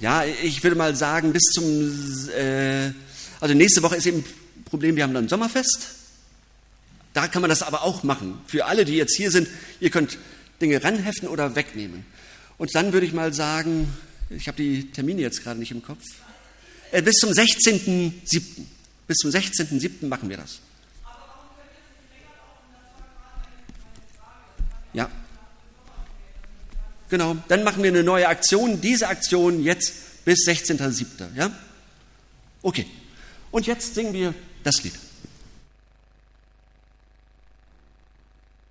Ja, 0.00 0.24
ich 0.24 0.62
würde 0.62 0.76
mal 0.76 0.96
sagen, 0.96 1.32
bis 1.32 1.42
zum, 1.52 2.30
äh, 2.30 2.90
also 3.38 3.54
nächste 3.54 3.82
Woche 3.82 3.96
ist 3.96 4.06
eben 4.06 4.18
ein 4.18 4.64
Problem, 4.64 4.96
wir 4.96 5.02
haben 5.02 5.12
dann 5.12 5.28
Sommerfest. 5.28 5.90
Da 7.12 7.28
kann 7.28 7.42
man 7.42 7.50
das 7.50 7.62
aber 7.62 7.82
auch 7.82 8.02
machen. 8.02 8.40
Für 8.46 8.64
alle, 8.64 8.84
die 8.84 8.96
jetzt 8.96 9.16
hier 9.16 9.30
sind, 9.30 9.48
ihr 9.78 9.90
könnt 9.90 10.16
Dinge 10.60 10.82
ranheften 10.82 11.28
oder 11.28 11.54
wegnehmen. 11.54 12.06
Und 12.56 12.74
dann 12.74 12.92
würde 12.92 13.06
ich 13.06 13.12
mal 13.12 13.34
sagen, 13.34 13.92
ich 14.30 14.48
habe 14.48 14.56
die 14.56 14.90
Termine 14.90 15.20
jetzt 15.20 15.42
gerade 15.42 15.58
nicht 15.58 15.72
im 15.72 15.82
Kopf, 15.82 16.04
äh, 16.92 17.02
bis 17.02 17.16
zum 17.16 17.30
16.07. 17.30 18.12
Bis 19.06 19.16
zum 19.18 19.30
16.07. 19.30 20.06
machen 20.06 20.30
wir 20.30 20.38
das. 20.38 20.60
Ja. 24.92 25.10
Genau, 27.10 27.36
dann 27.48 27.64
machen 27.64 27.82
wir 27.82 27.90
eine 27.90 28.04
neue 28.04 28.28
Aktion. 28.28 28.80
Diese 28.80 29.08
Aktion 29.08 29.62
jetzt 29.62 30.24
bis 30.24 30.46
16.07. 30.46 31.36
Ja? 31.36 31.50
Okay. 32.62 32.86
Und 33.50 33.66
jetzt 33.66 33.94
singen 33.94 34.12
wir 34.12 34.32
das 34.62 34.82
Lied. 34.84 34.94